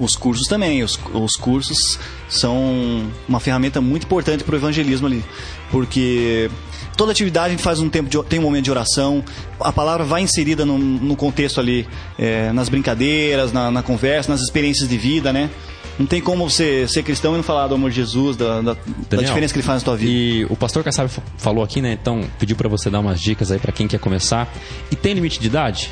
Os 0.00 0.16
cursos 0.16 0.48
também. 0.48 0.82
Os, 0.82 0.98
os 1.12 1.36
cursos 1.36 1.98
são 2.28 3.08
uma 3.28 3.38
ferramenta 3.38 3.80
muito 3.80 4.04
importante 4.04 4.42
para 4.42 4.54
o 4.54 4.56
evangelismo 4.56 5.06
ali. 5.06 5.24
Porque 5.70 6.50
toda 6.96 7.12
atividade 7.12 7.48
a 7.48 7.50
gente 7.50 7.62
faz 7.62 7.80
um 7.80 7.88
tempo 7.88 8.08
de, 8.08 8.22
tem 8.24 8.38
um 8.38 8.42
momento 8.42 8.64
de 8.64 8.70
oração. 8.70 9.22
A 9.60 9.72
palavra 9.72 10.04
vai 10.04 10.22
inserida 10.22 10.64
no, 10.64 10.78
no 10.78 11.16
contexto 11.16 11.60
ali, 11.60 11.86
é, 12.18 12.52
nas 12.52 12.68
brincadeiras, 12.68 13.52
na, 13.52 13.70
na 13.70 13.82
conversa, 13.82 14.30
nas 14.30 14.40
experiências 14.40 14.88
de 14.88 14.96
vida, 14.98 15.32
né? 15.32 15.50
Não 15.96 16.06
tem 16.06 16.20
como 16.20 16.50
você 16.50 16.88
ser 16.88 17.04
cristão 17.04 17.34
e 17.34 17.36
não 17.36 17.42
falar 17.44 17.68
do 17.68 17.76
amor 17.76 17.88
de 17.90 17.96
Jesus, 17.96 18.36
da, 18.36 18.60
da, 18.60 18.72
da 18.72 18.80
Daniel, 19.08 19.28
diferença 19.28 19.54
que 19.54 19.60
ele 19.60 19.66
faz 19.66 19.80
na 19.80 19.84
tua 19.84 19.96
vida. 19.96 20.10
E 20.10 20.44
o 20.50 20.56
pastor 20.56 20.82
Kassab 20.82 21.08
fa- 21.08 21.22
falou 21.38 21.62
aqui, 21.62 21.80
né? 21.80 21.92
Então, 21.92 22.20
pediu 22.38 22.56
pra 22.56 22.68
você 22.68 22.90
dar 22.90 22.98
umas 22.98 23.20
dicas 23.20 23.52
aí 23.52 23.60
pra 23.60 23.70
quem 23.70 23.86
quer 23.86 24.00
começar. 24.00 24.52
E 24.90 24.96
tem 24.96 25.14
limite 25.14 25.38
de 25.38 25.46
idade? 25.46 25.90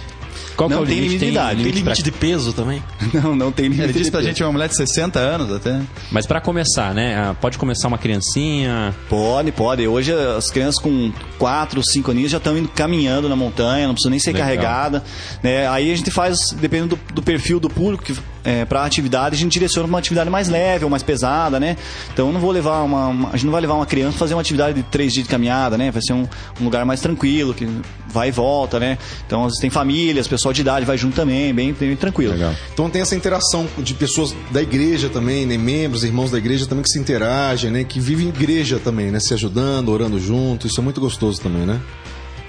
Qual 0.56 0.68
que 0.68 0.74
Não 0.74 0.82
é 0.82 0.84
o 0.84 0.86
tem 0.86 1.00
limite. 1.00 1.18
Tem 1.18 1.32
pra- 1.32 1.52
limite 1.52 2.02
de 2.02 2.12
peso 2.12 2.52
também? 2.52 2.82
Não, 3.14 3.34
não 3.34 3.50
tem 3.52 3.64
limite 3.66 3.82
Ele 3.84 3.92
disse 3.92 4.04
de 4.04 4.10
pra 4.10 4.20
peso. 4.20 4.28
gente 4.30 4.42
uma 4.42 4.52
mulher 4.52 4.68
de 4.68 4.76
60 4.76 5.18
anos 5.18 5.52
até. 5.52 5.80
Mas 6.10 6.26
pra 6.26 6.40
começar, 6.40 6.94
né? 6.94 7.16
ah, 7.16 7.34
Pode 7.34 7.58
começar 7.58 7.88
uma 7.88 7.98
criancinha. 7.98 8.94
Pode, 9.08 9.52
pode. 9.52 9.86
Hoje 9.86 10.12
as 10.12 10.50
crianças 10.50 10.80
com 10.80 11.12
4, 11.38 11.82
5 11.82 12.10
aninhos 12.10 12.30
já 12.30 12.38
estão 12.38 12.56
indo 12.56 12.68
caminhando 12.68 13.28
na 13.28 13.36
montanha, 13.36 13.86
não 13.86 13.94
precisa 13.94 14.10
nem 14.10 14.18
ser 14.18 14.32
Legal. 14.32 14.46
carregada. 14.46 15.02
Né? 15.42 15.66
Aí 15.68 15.90
a 15.92 15.96
gente 15.96 16.10
faz, 16.10 16.52
dependendo 16.52 16.96
do, 16.96 17.14
do 17.14 17.22
perfil 17.22 17.58
do 17.58 17.68
público, 17.68 18.04
que, 18.04 18.14
é, 18.44 18.64
para 18.64 18.84
atividade, 18.84 19.34
a 19.36 19.38
gente 19.38 19.52
direciona 19.52 19.86
pra 19.86 19.92
uma 19.94 19.98
atividade 19.98 20.28
mais 20.30 20.48
leve 20.48 20.84
ou 20.84 20.90
mais 20.90 21.02
pesada, 21.02 21.58
né? 21.60 21.76
Então 22.12 22.26
eu 22.28 22.32
não 22.32 22.40
vou 22.40 22.50
levar 22.50 22.82
uma, 22.82 23.06
uma- 23.08 23.28
A 23.28 23.32
gente 23.32 23.44
não 23.46 23.52
vai 23.52 23.60
levar 23.60 23.74
uma 23.74 23.86
criança 23.86 24.12
pra 24.12 24.18
fazer 24.20 24.34
uma 24.34 24.40
atividade 24.40 24.74
de 24.74 24.82
3 24.84 25.12
dias 25.12 25.24
de 25.26 25.30
caminhada, 25.30 25.78
né? 25.78 25.90
Vai 25.90 26.02
ser 26.02 26.12
um, 26.12 26.26
um 26.60 26.64
lugar 26.64 26.84
mais 26.84 27.00
tranquilo, 27.00 27.54
que 27.54 27.68
vai 28.08 28.28
e 28.28 28.30
volta, 28.32 28.78
né? 28.80 28.98
Então 29.26 29.40
às 29.40 29.46
vezes 29.48 29.60
tem 29.60 29.70
famílias, 29.70 30.26
pessoal 30.42 30.52
de 30.52 30.60
idade 30.60 30.84
vai 30.84 30.98
junto 30.98 31.14
também, 31.14 31.54
bem, 31.54 31.72
bem 31.72 31.94
tranquilo. 31.94 32.32
Legal. 32.32 32.54
Então 32.72 32.90
tem 32.90 33.00
essa 33.00 33.14
interação 33.14 33.68
de 33.78 33.94
pessoas 33.94 34.34
da 34.50 34.60
igreja 34.60 35.08
também, 35.08 35.46
né? 35.46 35.56
Membros, 35.56 36.02
irmãos 36.02 36.30
da 36.30 36.38
igreja 36.38 36.66
também 36.66 36.82
que 36.82 36.90
se 36.90 36.98
interagem, 36.98 37.70
né? 37.70 37.84
Que 37.84 38.00
vivem 38.00 38.28
igreja 38.28 38.80
também, 38.82 39.10
né? 39.10 39.20
Se 39.20 39.32
ajudando, 39.34 39.90
orando 39.90 40.18
junto. 40.18 40.66
Isso 40.66 40.80
é 40.80 40.82
muito 40.82 41.00
gostoso 41.00 41.40
também, 41.40 41.64
né? 41.64 41.80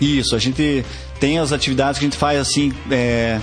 Isso, 0.01 0.36
a 0.36 0.39
gente 0.39 0.84
tem 1.19 1.38
as 1.38 1.53
atividades 1.53 1.99
que 1.99 2.06
a 2.06 2.08
gente 2.08 2.17
faz 2.17 2.39
assim, 2.39 2.73
é, 2.89 3.39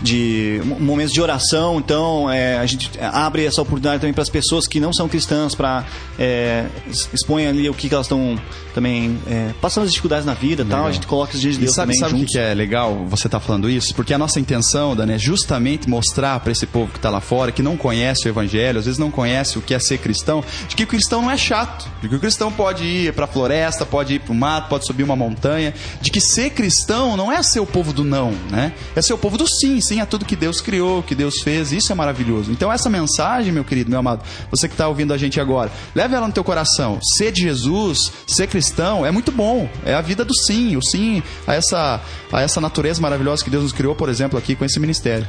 de 0.00 0.60
momentos 0.78 1.12
de 1.12 1.20
oração, 1.20 1.78
então 1.78 2.30
é, 2.30 2.56
a 2.58 2.66
gente 2.66 2.90
abre 3.00 3.44
essa 3.44 3.60
oportunidade 3.60 4.00
também 4.00 4.12
para 4.12 4.22
as 4.22 4.28
pessoas 4.28 4.66
que 4.66 4.78
não 4.78 4.92
são 4.92 5.08
cristãs, 5.08 5.54
para 5.54 5.84
é, 6.18 6.66
expõe 7.12 7.46
ali 7.46 7.68
o 7.68 7.74
que, 7.74 7.88
que 7.88 7.94
elas 7.94 8.06
estão 8.06 8.38
também 8.72 9.18
é, 9.26 9.50
passando 9.60 9.84
as 9.84 9.90
dificuldades 9.90 10.24
na 10.24 10.34
vida 10.34 10.62
e 10.62 10.66
tal, 10.66 10.86
a 10.86 10.92
gente 10.92 11.06
coloca 11.06 11.34
os 11.34 11.40
dias 11.40 11.54
de 11.54 11.62
E 11.62 11.64
Deus 11.64 11.74
sabe, 11.74 11.92
também 11.94 12.10
sabe 12.10 12.22
o 12.22 12.26
que 12.26 12.32
que 12.32 12.38
é 12.38 12.54
legal 12.54 13.06
você 13.08 13.26
estar 13.26 13.40
falando 13.40 13.68
isso? 13.68 13.92
Porque 13.94 14.14
a 14.14 14.18
nossa 14.18 14.38
intenção, 14.38 14.94
Dani, 14.94 15.14
é 15.14 15.18
justamente 15.18 15.88
mostrar 15.88 16.38
para 16.40 16.52
esse 16.52 16.66
povo 16.66 16.92
que 16.92 16.98
está 16.98 17.10
lá 17.10 17.20
fora, 17.20 17.50
que 17.50 17.62
não 17.62 17.76
conhece 17.76 18.26
o 18.26 18.28
evangelho, 18.28 18.78
às 18.78 18.84
vezes 18.84 18.98
não 18.98 19.10
conhece 19.10 19.58
o 19.58 19.62
que 19.62 19.74
é 19.74 19.78
ser 19.80 19.98
cristão, 19.98 20.44
de 20.68 20.76
que 20.76 20.84
o 20.84 20.86
cristão 20.86 21.22
não 21.22 21.30
é 21.30 21.36
chato, 21.36 21.90
de 22.00 22.08
que 22.08 22.14
o 22.14 22.20
cristão 22.20 22.52
pode 22.52 22.84
ir 22.84 23.12
para 23.12 23.24
a 23.24 23.28
floresta, 23.28 23.84
pode 23.84 24.14
ir 24.14 24.20
para 24.20 24.32
o 24.32 24.34
mato, 24.34 24.68
pode 24.68 24.86
subir 24.86 25.02
uma 25.02 25.16
montanha, 25.16 25.74
de 26.00 26.10
que 26.10 26.20
ser 26.20 26.50
cristão 26.50 27.16
não 27.16 27.32
é 27.32 27.42
ser 27.42 27.60
o 27.60 27.66
povo 27.66 27.92
do 27.92 28.04
não, 28.04 28.30
né? 28.50 28.72
É 28.94 29.02
ser 29.02 29.12
o 29.12 29.18
povo 29.18 29.36
do 29.36 29.46
sim, 29.48 29.80
sim 29.88 30.00
a 30.00 30.06
tudo 30.06 30.24
que 30.24 30.36
Deus 30.36 30.60
criou, 30.60 31.02
que 31.02 31.14
Deus 31.14 31.40
fez, 31.42 31.72
isso 31.72 31.90
é 31.90 31.94
maravilhoso. 31.94 32.50
Então 32.52 32.72
essa 32.72 32.88
mensagem, 32.90 33.52
meu 33.52 33.64
querido, 33.64 33.90
meu 33.90 33.98
amado, 33.98 34.22
você 34.50 34.68
que 34.68 34.74
está 34.74 34.86
ouvindo 34.88 35.12
a 35.12 35.18
gente 35.18 35.40
agora, 35.40 35.70
leve 35.94 36.14
ela 36.14 36.26
no 36.26 36.32
teu 36.32 36.44
coração. 36.44 36.98
Ser 37.16 37.32
de 37.32 37.42
Jesus, 37.42 37.98
ser 38.26 38.46
cristão 38.46 39.04
é 39.04 39.10
muito 39.10 39.32
bom. 39.32 39.68
É 39.84 39.94
a 39.94 40.00
vida 40.00 40.24
do 40.24 40.34
sim, 40.34 40.76
o 40.76 40.82
sim 40.82 41.22
a 41.46 41.54
essa, 41.54 42.00
a 42.32 42.40
essa 42.40 42.60
natureza 42.60 43.00
maravilhosa 43.00 43.42
que 43.42 43.50
Deus 43.50 43.62
nos 43.64 43.72
criou, 43.72 43.94
por 43.94 44.08
exemplo, 44.08 44.38
aqui 44.38 44.54
com 44.54 44.64
esse 44.64 44.78
ministério. 44.78 45.26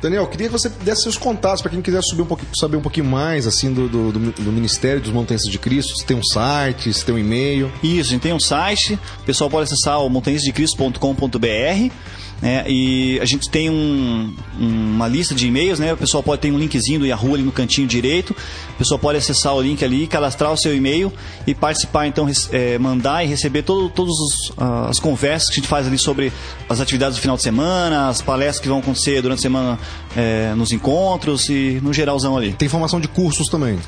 Daniel, 0.00 0.26
queria 0.28 0.46
que 0.48 0.52
você 0.52 0.68
desse 0.68 1.02
seus 1.02 1.18
contatos 1.18 1.60
para 1.60 1.70
quem 1.72 1.82
quiser 1.82 2.00
subir 2.02 2.22
um 2.22 2.26
pouquinho, 2.26 2.50
saber 2.58 2.76
um 2.76 2.80
pouquinho 2.80 3.06
mais 3.06 3.46
assim 3.46 3.72
do, 3.72 3.88
do, 3.88 4.12
do- 4.12 4.32
do 4.32 4.52
Ministério 4.52 5.00
dos 5.00 5.10
Montanhas 5.12 5.42
de 5.42 5.58
Cristo. 5.58 5.96
Se 5.96 6.06
tem 6.06 6.16
um 6.16 6.22
site, 6.22 6.92
se 6.92 7.04
tem 7.04 7.14
um 7.14 7.18
e-mail. 7.18 7.70
Isso, 7.82 8.10
a 8.10 8.12
gente 8.12 8.22
tem 8.22 8.32
um 8.32 8.38
site, 8.40 8.94
o 9.20 9.24
pessoal 9.24 9.50
pode 9.50 9.64
acessar 9.64 10.00
o 10.00 10.08
montanhesdecristo.com.br. 10.08 11.92
Né, 12.40 12.64
e 12.68 13.18
a 13.20 13.24
gente 13.24 13.50
tem 13.50 13.68
um- 13.68 14.32
uma 14.56 15.08
lista 15.08 15.34
de 15.34 15.48
e-mails, 15.48 15.80
né? 15.80 15.92
O 15.92 15.96
pessoal 15.96 16.22
pode 16.22 16.40
ter 16.40 16.52
um 16.52 16.58
linkzinho 16.58 17.00
do 17.00 17.06
Yahoo 17.06 17.34
ali 17.34 17.42
no 17.42 17.50
cantinho 17.50 17.86
direito. 17.88 18.30
O 18.30 18.78
pessoal 18.78 18.96
pode 18.96 19.18
acessar 19.18 19.54
o 19.56 19.60
link 19.60 19.84
ali, 19.84 20.06
cadastrar 20.06 20.52
o 20.52 20.56
seu 20.56 20.72
e-mail 20.72 21.12
e 21.48 21.52
participar, 21.54 22.06
então, 22.06 22.30
eh, 22.52 22.78
mandar 22.78 23.24
e 23.24 23.26
receber 23.26 23.62
todo, 23.62 23.88
todas 23.90 24.14
as 24.56 25.00
conversas 25.00 25.48
que 25.48 25.54
a 25.54 25.56
gente 25.56 25.68
faz 25.68 25.88
ali 25.88 25.98
sobre 25.98 26.32
as 26.68 26.80
atividades 26.80 27.18
do 27.18 27.20
final 27.20 27.36
de 27.36 27.42
semana, 27.42 28.08
as 28.08 28.22
palestras 28.22 28.60
que 28.60 28.68
vão 28.68 28.78
acontecer 28.78 29.20
durante 29.20 29.40
a 29.40 29.42
semana 29.42 29.78
eh, 30.16 30.54
nos 30.56 30.70
encontros 30.70 31.48
e 31.48 31.80
no 31.82 31.92
geralzão 31.92 32.36
ali. 32.36 32.52
Tem 32.52 32.66
informação 32.66 33.00
de 33.00 33.08
cursos 33.08 33.48
também. 33.48 33.78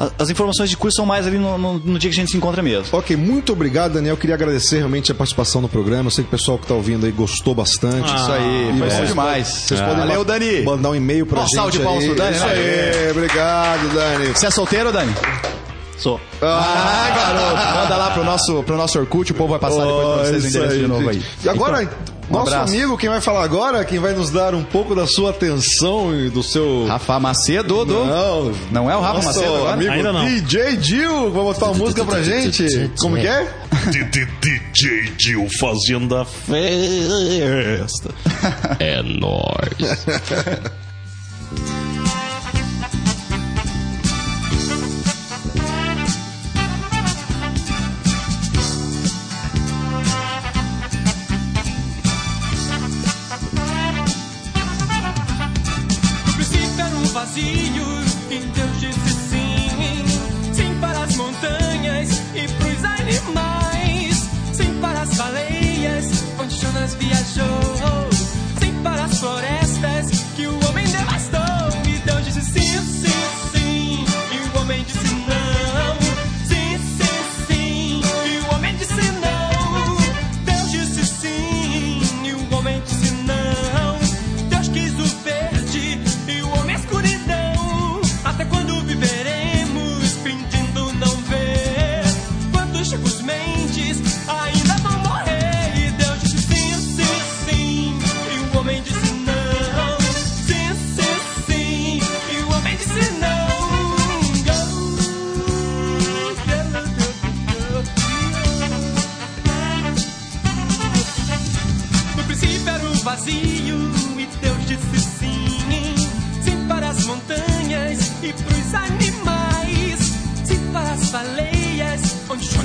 A- 0.00 0.10
As 0.18 0.30
informações 0.30 0.70
de 0.70 0.76
curso 0.76 0.96
são 0.96 1.04
mais 1.04 1.26
ali 1.26 1.36
no, 1.38 1.58
no- 1.58 1.78
no 1.78 1.98
dia 1.98 2.10
que 2.10 2.16
a 2.16 2.20
gente 2.20 2.30
se 2.30 2.36
encontra 2.36 2.62
mesmo. 2.62 2.86
Ok, 2.90 3.14
muito 3.16 3.52
obrigado, 3.52 3.92
Daniel. 3.92 4.16
Queria 4.16 4.34
agradecer 4.34 4.78
realmente 4.78 5.12
a 5.12 5.14
participação 5.14 5.60
no 5.60 5.68
programa. 5.68 6.06
Eu 6.06 6.10
sei 6.10 6.24
que 6.24 6.28
o 6.28 6.30
pessoal 6.30 6.56
que 6.58 6.64
está 6.64 6.74
ouvindo 6.74 7.04
aí 7.04 7.12
gostou 7.12 7.54
bastante. 7.54 8.06
Isso 8.14 8.32
aí, 8.32 8.70
foi 8.78 8.88
bom 8.88 8.94
vocês 8.94 9.08
demais. 9.08 9.46
Vocês 9.48 9.80
podem 9.80 9.96
Valeu, 9.98 10.24
Dani. 10.24 10.62
mandar 10.62 10.90
um 10.90 10.94
e-mail 10.96 11.26
pra 11.26 11.40
Ó, 11.40 11.42
gente. 11.42 11.54
salve 11.54 11.72
de 11.72 11.80
palmas 11.80 12.02
aí. 12.02 12.08
pro 12.08 12.16
Dani, 12.18 12.36
Isso 12.36 12.46
né? 12.46 12.52
aí, 12.52 13.10
obrigado, 13.10 13.94
Dani. 13.94 14.26
Você 14.28 14.46
é 14.46 14.50
solteiro, 14.50 14.90
Dani? 14.90 15.14
Sou. 15.98 16.18
Ah, 16.40 17.12
garoto. 17.14 17.76
Manda 17.82 17.96
lá 17.96 18.10
pro 18.12 18.24
nosso, 18.24 18.62
pro 18.62 18.76
nosso 18.78 18.98
Orkut, 18.98 19.32
o 19.32 19.34
povo 19.34 19.50
vai 19.50 19.58
passar 19.58 19.84
depois 19.84 20.06
pra 20.06 20.24
vocês 20.24 20.44
o 20.44 20.48
endereço 20.48 20.78
de 20.78 20.86
novo 20.86 21.08
aí. 21.10 21.14
gente. 21.16 21.26
E 21.44 21.48
agora, 21.50 21.90
um 22.30 22.32
nosso 22.38 22.52
abraço. 22.54 22.72
amigo, 22.72 22.96
quem 22.96 23.08
vai 23.08 23.20
falar 23.20 23.42
agora, 23.44 23.84
quem 23.84 23.98
vai 23.98 24.14
nos 24.14 24.30
dar 24.30 24.54
um 24.54 24.62
pouco 24.62 24.94
da 24.94 25.06
sua 25.06 25.30
atenção 25.30 26.14
e 26.14 26.30
do 26.30 26.42
seu. 26.42 26.86
Rafa 26.86 27.18
Macedo, 27.20 27.84
do... 27.84 28.04
Não, 28.04 28.52
Não 28.70 28.90
é 28.90 28.96
o 28.96 29.00
Rafa 29.00 29.14
nosso 29.14 29.26
Macedo 29.28 29.54
agora? 29.56 29.72
amigo 29.74 29.90
Ainda 29.90 30.12
não. 30.12 30.24
DJ 30.24 30.76
Dil, 30.76 31.30
vai 31.30 31.42
botar 31.42 31.66
uma 31.66 31.74
música 31.74 32.04
pra 32.04 32.22
gente. 32.22 32.90
Como 33.00 33.16
que 33.16 33.26
é? 33.26 33.52
DJ 33.90 35.12
Dil 35.18 35.48
fazendo 35.58 36.16
a 36.16 36.24
festa. 36.24 38.10
É 38.78 39.02
nóis. 39.02 40.06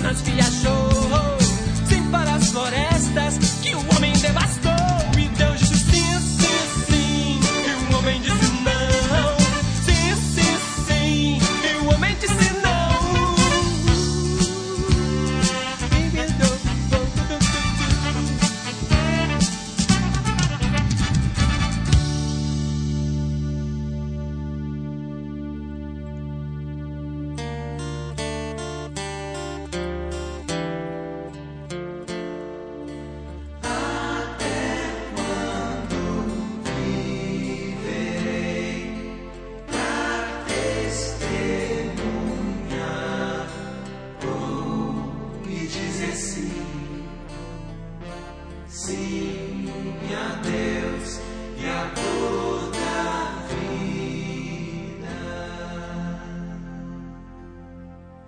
Jonas 0.06 0.22
viajou. 0.22 0.95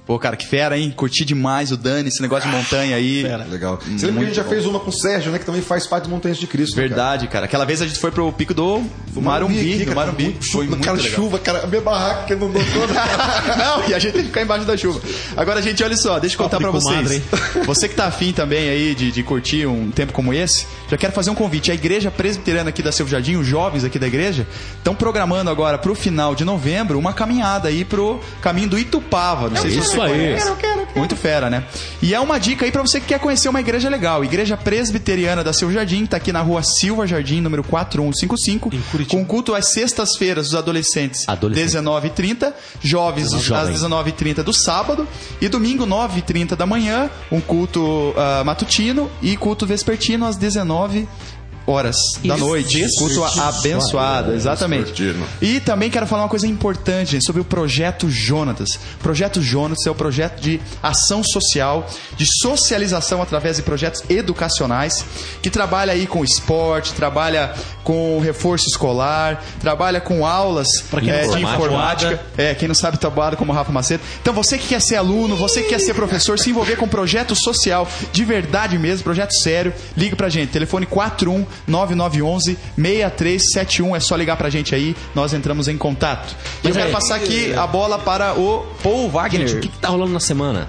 Pô, 0.08 0.18
cara, 0.18 0.38
que 0.38 0.48
fera, 0.48 0.78
hein? 0.80 0.90
Curti 0.96 1.26
demais 1.26 1.70
o 1.70 1.76
Dani, 1.76 2.08
esse 2.08 2.22
negócio 2.22 2.50
de 2.50 2.56
montanha 2.56 2.96
aí. 2.96 3.24
Legal. 3.50 3.78
Você 3.86 4.06
lembra 4.06 4.22
que 4.22 4.24
a 4.24 4.28
gente 4.28 4.36
já 4.38 4.44
bom. 4.44 4.50
fez 4.50 4.66
uma 4.66 4.80
com 4.80 4.90
o 4.90 4.94
Sérgio, 4.94 5.34
né? 5.34 5.38
Que 5.38 5.46
também 5.46 5.62
faz 5.62 5.86
parte 5.86 6.06
do 6.06 6.10
Montanhas 6.10 6.38
de 6.38 6.48
Cristo. 6.48 6.78
né, 6.78 6.84
cara? 6.84 6.88
Verdade, 6.88 7.28
cara. 7.28 7.46
Aquela 7.46 7.66
vez 7.66 7.82
a 7.82 7.86
gente 7.88 8.00
foi 8.00 8.10
pro 8.10 8.32
pico 8.32 8.54
do 8.54 8.82
Marumbi, 9.16 9.60
aqui, 9.60 9.80
do 9.80 9.84
cara, 9.86 9.96
Marumbi. 9.96 10.24
muito 10.24 10.46
Foi 10.50 10.64
chuva, 10.66 10.76
muito 10.78 10.86
cara, 10.86 10.98
legal. 10.98 11.12
chuva, 11.14 11.40
cara. 11.40 11.64
A 11.66 11.68
minha 11.68 11.82
barraca 11.82 12.24
que 12.24 12.36
não 12.36 12.50
dou 12.50 12.62
toda. 12.74 12.94
Não, 13.58 13.90
e 13.90 13.94
a 13.94 14.00
gente 14.00 14.14
tem 14.14 14.22
que 14.22 14.28
ficar 14.28 14.42
embaixo 14.44 14.64
da 14.66 14.78
chuva. 14.78 15.02
Agora, 15.36 15.62
gente, 15.62 15.84
olha 15.84 15.98
só, 15.98 16.20
deixa 16.20 16.36
eu 16.36 16.40
contar 16.40 16.58
de 16.58 16.66
vocês. 16.66 16.84
comadre, 16.84 17.24
Você 17.66 17.90
que 17.90 17.96
tá 17.96 18.06
afim 18.06 18.32
também 18.32 18.70
aí 18.70 18.96
de, 18.96 19.12
de 19.12 19.24
curtir 19.24 19.66
um 19.66 19.92
tempo 19.92 20.14
como 20.14 20.34
esse, 20.34 20.66
já 20.90 20.96
quero 20.98 21.12
fazer 21.12 21.30
um 21.32 21.36
convite. 21.36 21.70
A 21.70 21.74
igreja 21.74 22.10
presbiteriana 22.10 22.70
aqui 22.70 22.82
da 22.82 22.92
Silvio 22.94 23.12
Jardim, 23.12 23.36
os 23.36 23.46
jovens 23.46 23.84
aqui 23.84 24.00
da 24.00 24.08
igreja, 24.08 24.48
estão 24.78 24.96
programando 24.96 25.50
agora 25.50 25.78
pro 25.78 25.94
final 25.96 26.34
de 26.34 26.46
novembro 26.46 26.98
uma 26.98 27.12
caminhada 27.12 27.68
aí 27.68 27.84
pro 27.84 28.22
caminho 28.42 28.70
do 28.70 28.80
Itupava. 28.80 29.50
Não 29.50 29.58
sei 29.58 29.72
se 29.72 29.97
isso 30.06 30.14
aí. 30.14 30.38
conhece. 30.56 30.78
Muito 30.96 31.16
fera, 31.16 31.50
né? 31.50 31.64
E 32.02 32.14
é 32.14 32.20
uma 32.20 32.40
dica 32.40 32.66
aí 32.66 32.72
pra 32.72 32.82
você 32.82 33.00
que 33.00 33.08
quer 33.08 33.20
conhecer 33.20 33.50
uma 33.50 33.60
igreja 33.60 33.90
legal. 33.90 34.24
Igreja 34.24 34.58
Presbiteriana 34.58 35.44
da 35.44 35.54
Silva 35.54 35.74
Jardim, 35.74 36.06
tá 36.06 36.18
aqui 36.18 36.32
na 36.32 36.42
rua 36.42 36.62
Silva 36.64 37.06
Jardim, 37.06 37.42
número 37.42 37.64
4155. 37.64 38.72
Com 39.08 39.26
culto 39.26 39.54
às 39.54 39.72
sextas-feiras 39.74 40.48
dos 40.48 40.56
adolescentes, 40.56 41.28
Adolescentes. 41.28 41.76
19h30. 41.76 42.54
Jovens 42.82 43.34
às 43.34 43.42
Jovem. 43.42 43.74
19h30 43.76 44.44
do 44.44 44.54
sábado. 44.54 45.08
E 45.42 45.48
domingo, 45.48 45.86
9h30 45.86 46.56
da 46.56 46.66
manhã, 46.66 47.10
um 47.32 47.40
culto 47.40 48.14
ah, 48.18 48.44
matutino 48.44 49.10
e 49.22 49.38
culto 49.38 49.66
vespertino 49.66 50.26
às 50.26 50.38
19 50.38 51.08
horas 51.68 51.96
da 52.24 52.38
noite. 52.38 52.82
Culto 52.98 53.24
a- 53.24 53.50
abençoado, 53.50 54.34
exatamente. 54.34 55.04
E 55.42 55.60
também 55.60 55.90
quero 55.92 56.08
falar 56.08 56.24
uma 56.24 56.30
coisa 56.30 56.48
importante 56.48 57.12
gente, 57.12 57.26
sobre 57.26 57.42
o 57.42 57.46
projeto 57.46 58.10
Jonatas. 58.10 58.80
Projeto 59.04 59.42
Jonatas 59.42 59.86
é 59.86 59.92
o 59.92 59.96
projeto 59.96 60.40
de 60.40 60.60
ação 60.82 61.22
social, 61.24 61.86
de 62.16 62.26
socialização 62.42 63.22
através 63.22 63.58
de 63.58 63.64
projetos 63.64 64.02
educacionais, 64.10 65.06
que 65.42 65.50
trabalha 65.50 65.94
aí 65.94 66.08
com 66.08 66.24
esporte, 66.24 66.94
trabalha 66.94 67.54
com 67.84 68.20
reforço 68.20 68.68
escolar, 68.68 69.44
trabalha 69.60 70.00
com 70.02 70.26
aulas 70.26 70.68
Pra 70.90 71.00
quem 71.02 71.10
não 71.10 71.18
eh, 71.20 71.22
de 71.24 71.30
sabe, 71.32 71.44
informática. 71.44 72.22
É, 72.38 72.56
quem 72.56 72.68
não 72.68 72.76
sabe 72.76 72.98
tabuada 72.98 73.36
como 73.36 73.52
o 73.52 73.56
Rafa 73.56 73.72
Macedo. 73.72 74.04
Então 74.22 74.34
você 74.34 74.58
que 74.58 74.68
quer 74.68 74.82
ser 74.82 74.96
aluno, 74.96 75.36
você 75.36 75.62
que 75.64 75.70
quer 75.70 75.80
ser 75.80 75.94
professor, 75.94 76.38
se 76.40 76.50
envolver 76.50 76.76
com 76.78 76.88
projeto 76.88 77.36
social 77.36 77.88
de 78.14 78.24
verdade 78.26 78.78
mesmo, 78.78 79.04
projeto 79.04 79.34
sério, 79.42 79.74
ligue 79.96 80.16
pra 80.16 80.30
gente. 80.30 80.52
Telefone 80.52 80.86
41 80.86 81.46
9911 81.66 82.58
6371. 82.76 83.96
É 83.96 84.00
só 84.00 84.16
ligar 84.16 84.38
pra 84.38 84.50
gente 84.50 84.76
aí, 84.76 84.96
nós 85.16 85.34
entramos 85.34 85.68
em 85.68 85.78
contato. 85.78 86.36
E 86.64 86.68
eu 86.68 86.74
quero 86.74 86.88
aí- 86.88 86.92
passar 86.92 87.16
aqui 87.16 87.54
a 87.54 87.66
bola 87.66 87.98
para 88.00 88.34
o 88.40 88.66
Paul 88.84 89.10
Wagner. 89.10 89.48
Gente, 89.48 89.58
o 89.58 89.62
que, 89.62 89.68
que 89.70 89.78
tá 89.80 89.90
rolando 89.90 90.14
na 90.14 90.20
semana? 90.20 90.68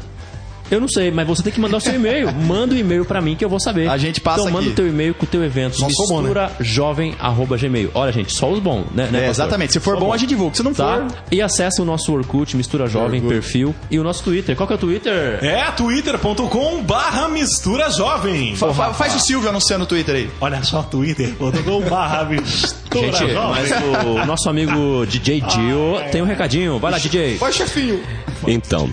Eu 0.70 0.81
não 0.81 0.88
sei, 0.88 1.11
mas 1.11 1.26
você 1.26 1.42
tem 1.42 1.52
que 1.52 1.61
mandar 1.61 1.78
o 1.78 1.81
seu 1.81 1.94
e-mail. 1.94 2.33
Manda 2.46 2.74
o 2.74 2.78
e-mail 2.78 3.04
pra 3.04 3.20
mim 3.20 3.35
que 3.37 3.44
eu 3.44 3.48
vou 3.48 3.59
saber. 3.61 3.88
A 3.88 3.96
gente 3.96 4.20
passa 4.20 4.40
Então 4.40 4.52
manda 4.52 4.64
aqui. 4.66 4.72
o 4.72 4.76
teu 4.76 4.88
e-mail 4.88 5.14
com 5.14 5.24
o 5.24 5.28
teu 5.28 5.44
evento. 5.44 5.76
Só 5.76 5.87
bom, 6.09 6.16
né? 6.16 6.28
mistura 6.28 6.50
jovem 6.61 7.14
arroba 7.18 7.57
gmail. 7.57 7.90
Olha, 7.94 8.12
gente, 8.12 8.37
só 8.37 8.50
os 8.50 8.59
bons, 8.59 8.85
né? 8.94 9.09
né, 9.11 9.26
É, 9.26 9.28
exatamente. 9.31 9.72
Se 9.72 9.81
for 9.81 9.94
Só 9.94 10.00
bom, 10.00 10.12
a 10.12 10.16
gente 10.16 10.28
divulga. 10.28 10.54
Se 10.57 10.62
não 10.62 10.74
Tá? 10.74 11.07
for, 11.09 11.18
E 11.31 11.40
acessa 11.42 11.81
o 11.83 11.85
nosso 11.85 12.12
Orkut, 12.12 12.57
Mistura 12.57 12.87
Jovem, 12.87 13.20
perfil. 13.20 13.74
E 13.90 13.98
o 13.98 14.04
nosso 14.04 14.22
Twitter. 14.22 14.54
Qual 14.57 14.66
que 14.66 14.72
é 14.72 14.76
o 14.76 14.78
Twitter? 14.78 15.38
É 15.42 15.70
twitter.com 15.72 16.83
barra 16.83 17.28
mistura 17.28 17.90
jovem. 17.90 18.54
fa- 18.57 18.72
fa- 18.74 18.92
faz 18.94 19.14
o 19.14 19.18
Silvio 19.20 19.48
anunciando 19.48 19.81
no 19.81 19.87
Twitter 19.87 20.14
aí. 20.14 20.31
Olha 20.40 20.62
só, 20.62 20.83
twitter.com 20.83 21.81
barra 21.88 22.24
mistura 22.31 23.12
Gente, 23.12 23.33
mas 23.35 23.68
jovem. 23.68 24.22
o 24.22 24.26
nosso 24.26 24.48
amigo 24.48 25.07
DJ 25.07 25.40
Dio 25.40 25.96
tem 26.12 26.22
um 26.22 26.26
recadinho. 26.26 26.78
Vai 26.78 26.90
lá, 26.92 26.98
DJ. 26.98 27.37
Vai, 27.38 27.52
chefinho. 27.52 28.00
Então, 28.46 28.88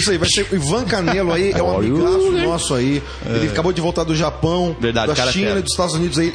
Isso 0.00 0.10
aí, 0.10 0.18
vai 0.18 0.28
ser 0.28 0.46
o 0.50 0.56
Ivan 0.56 0.84
Canelo 0.84 1.32
aí, 1.32 1.52
é 1.52 1.62
um 1.62 1.76
amigaço 1.78 2.32
nosso 2.32 2.74
aí. 2.74 3.02
Ele 3.24 3.48
acabou 3.48 3.72
de 3.72 3.80
voltar 3.80 4.04
do 4.04 4.14
Japão, 4.14 4.74
É. 4.78 4.82
Verdade, 4.82 5.14
da 5.14 5.22
é 5.28 5.32
China 5.32 5.46
fera. 5.48 5.58
e 5.60 5.62
dos 5.62 5.72
Estados 5.72 5.94
Unidos 5.94 6.18
aí. 6.18 6.34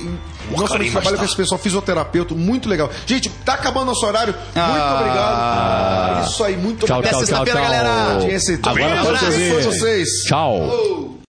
Nós 0.55 0.69
também 0.69 0.91
trabalha 0.91 1.17
com 1.17 1.23
esse 1.25 1.35
pessoal 1.35 1.59
fisioterapeuta, 1.59 2.33
muito 2.35 2.67
legal. 2.67 2.89
Gente, 3.05 3.29
tá 3.45 3.53
acabando 3.53 3.85
nosso 3.87 4.05
horário. 4.05 4.33
Muito 4.33 4.57
Ah. 4.59 4.97
obrigado. 4.99 6.29
Isso 6.29 6.43
aí, 6.43 6.57
muito 6.57 6.85
Tchau, 6.85 6.97
obrigado. 6.99 7.25
tchau, 7.25 7.27
tchau, 7.27 7.45
sexta-feira, 7.45 7.59
tchau. 7.61 7.83
galera. 7.83 8.31
Esse, 8.33 8.59
Agora 8.63 9.00
abraço 9.01 9.25
a 9.25 9.49
todos 9.49 9.65
vocês. 9.65 10.07
Tchau. 10.25 11.11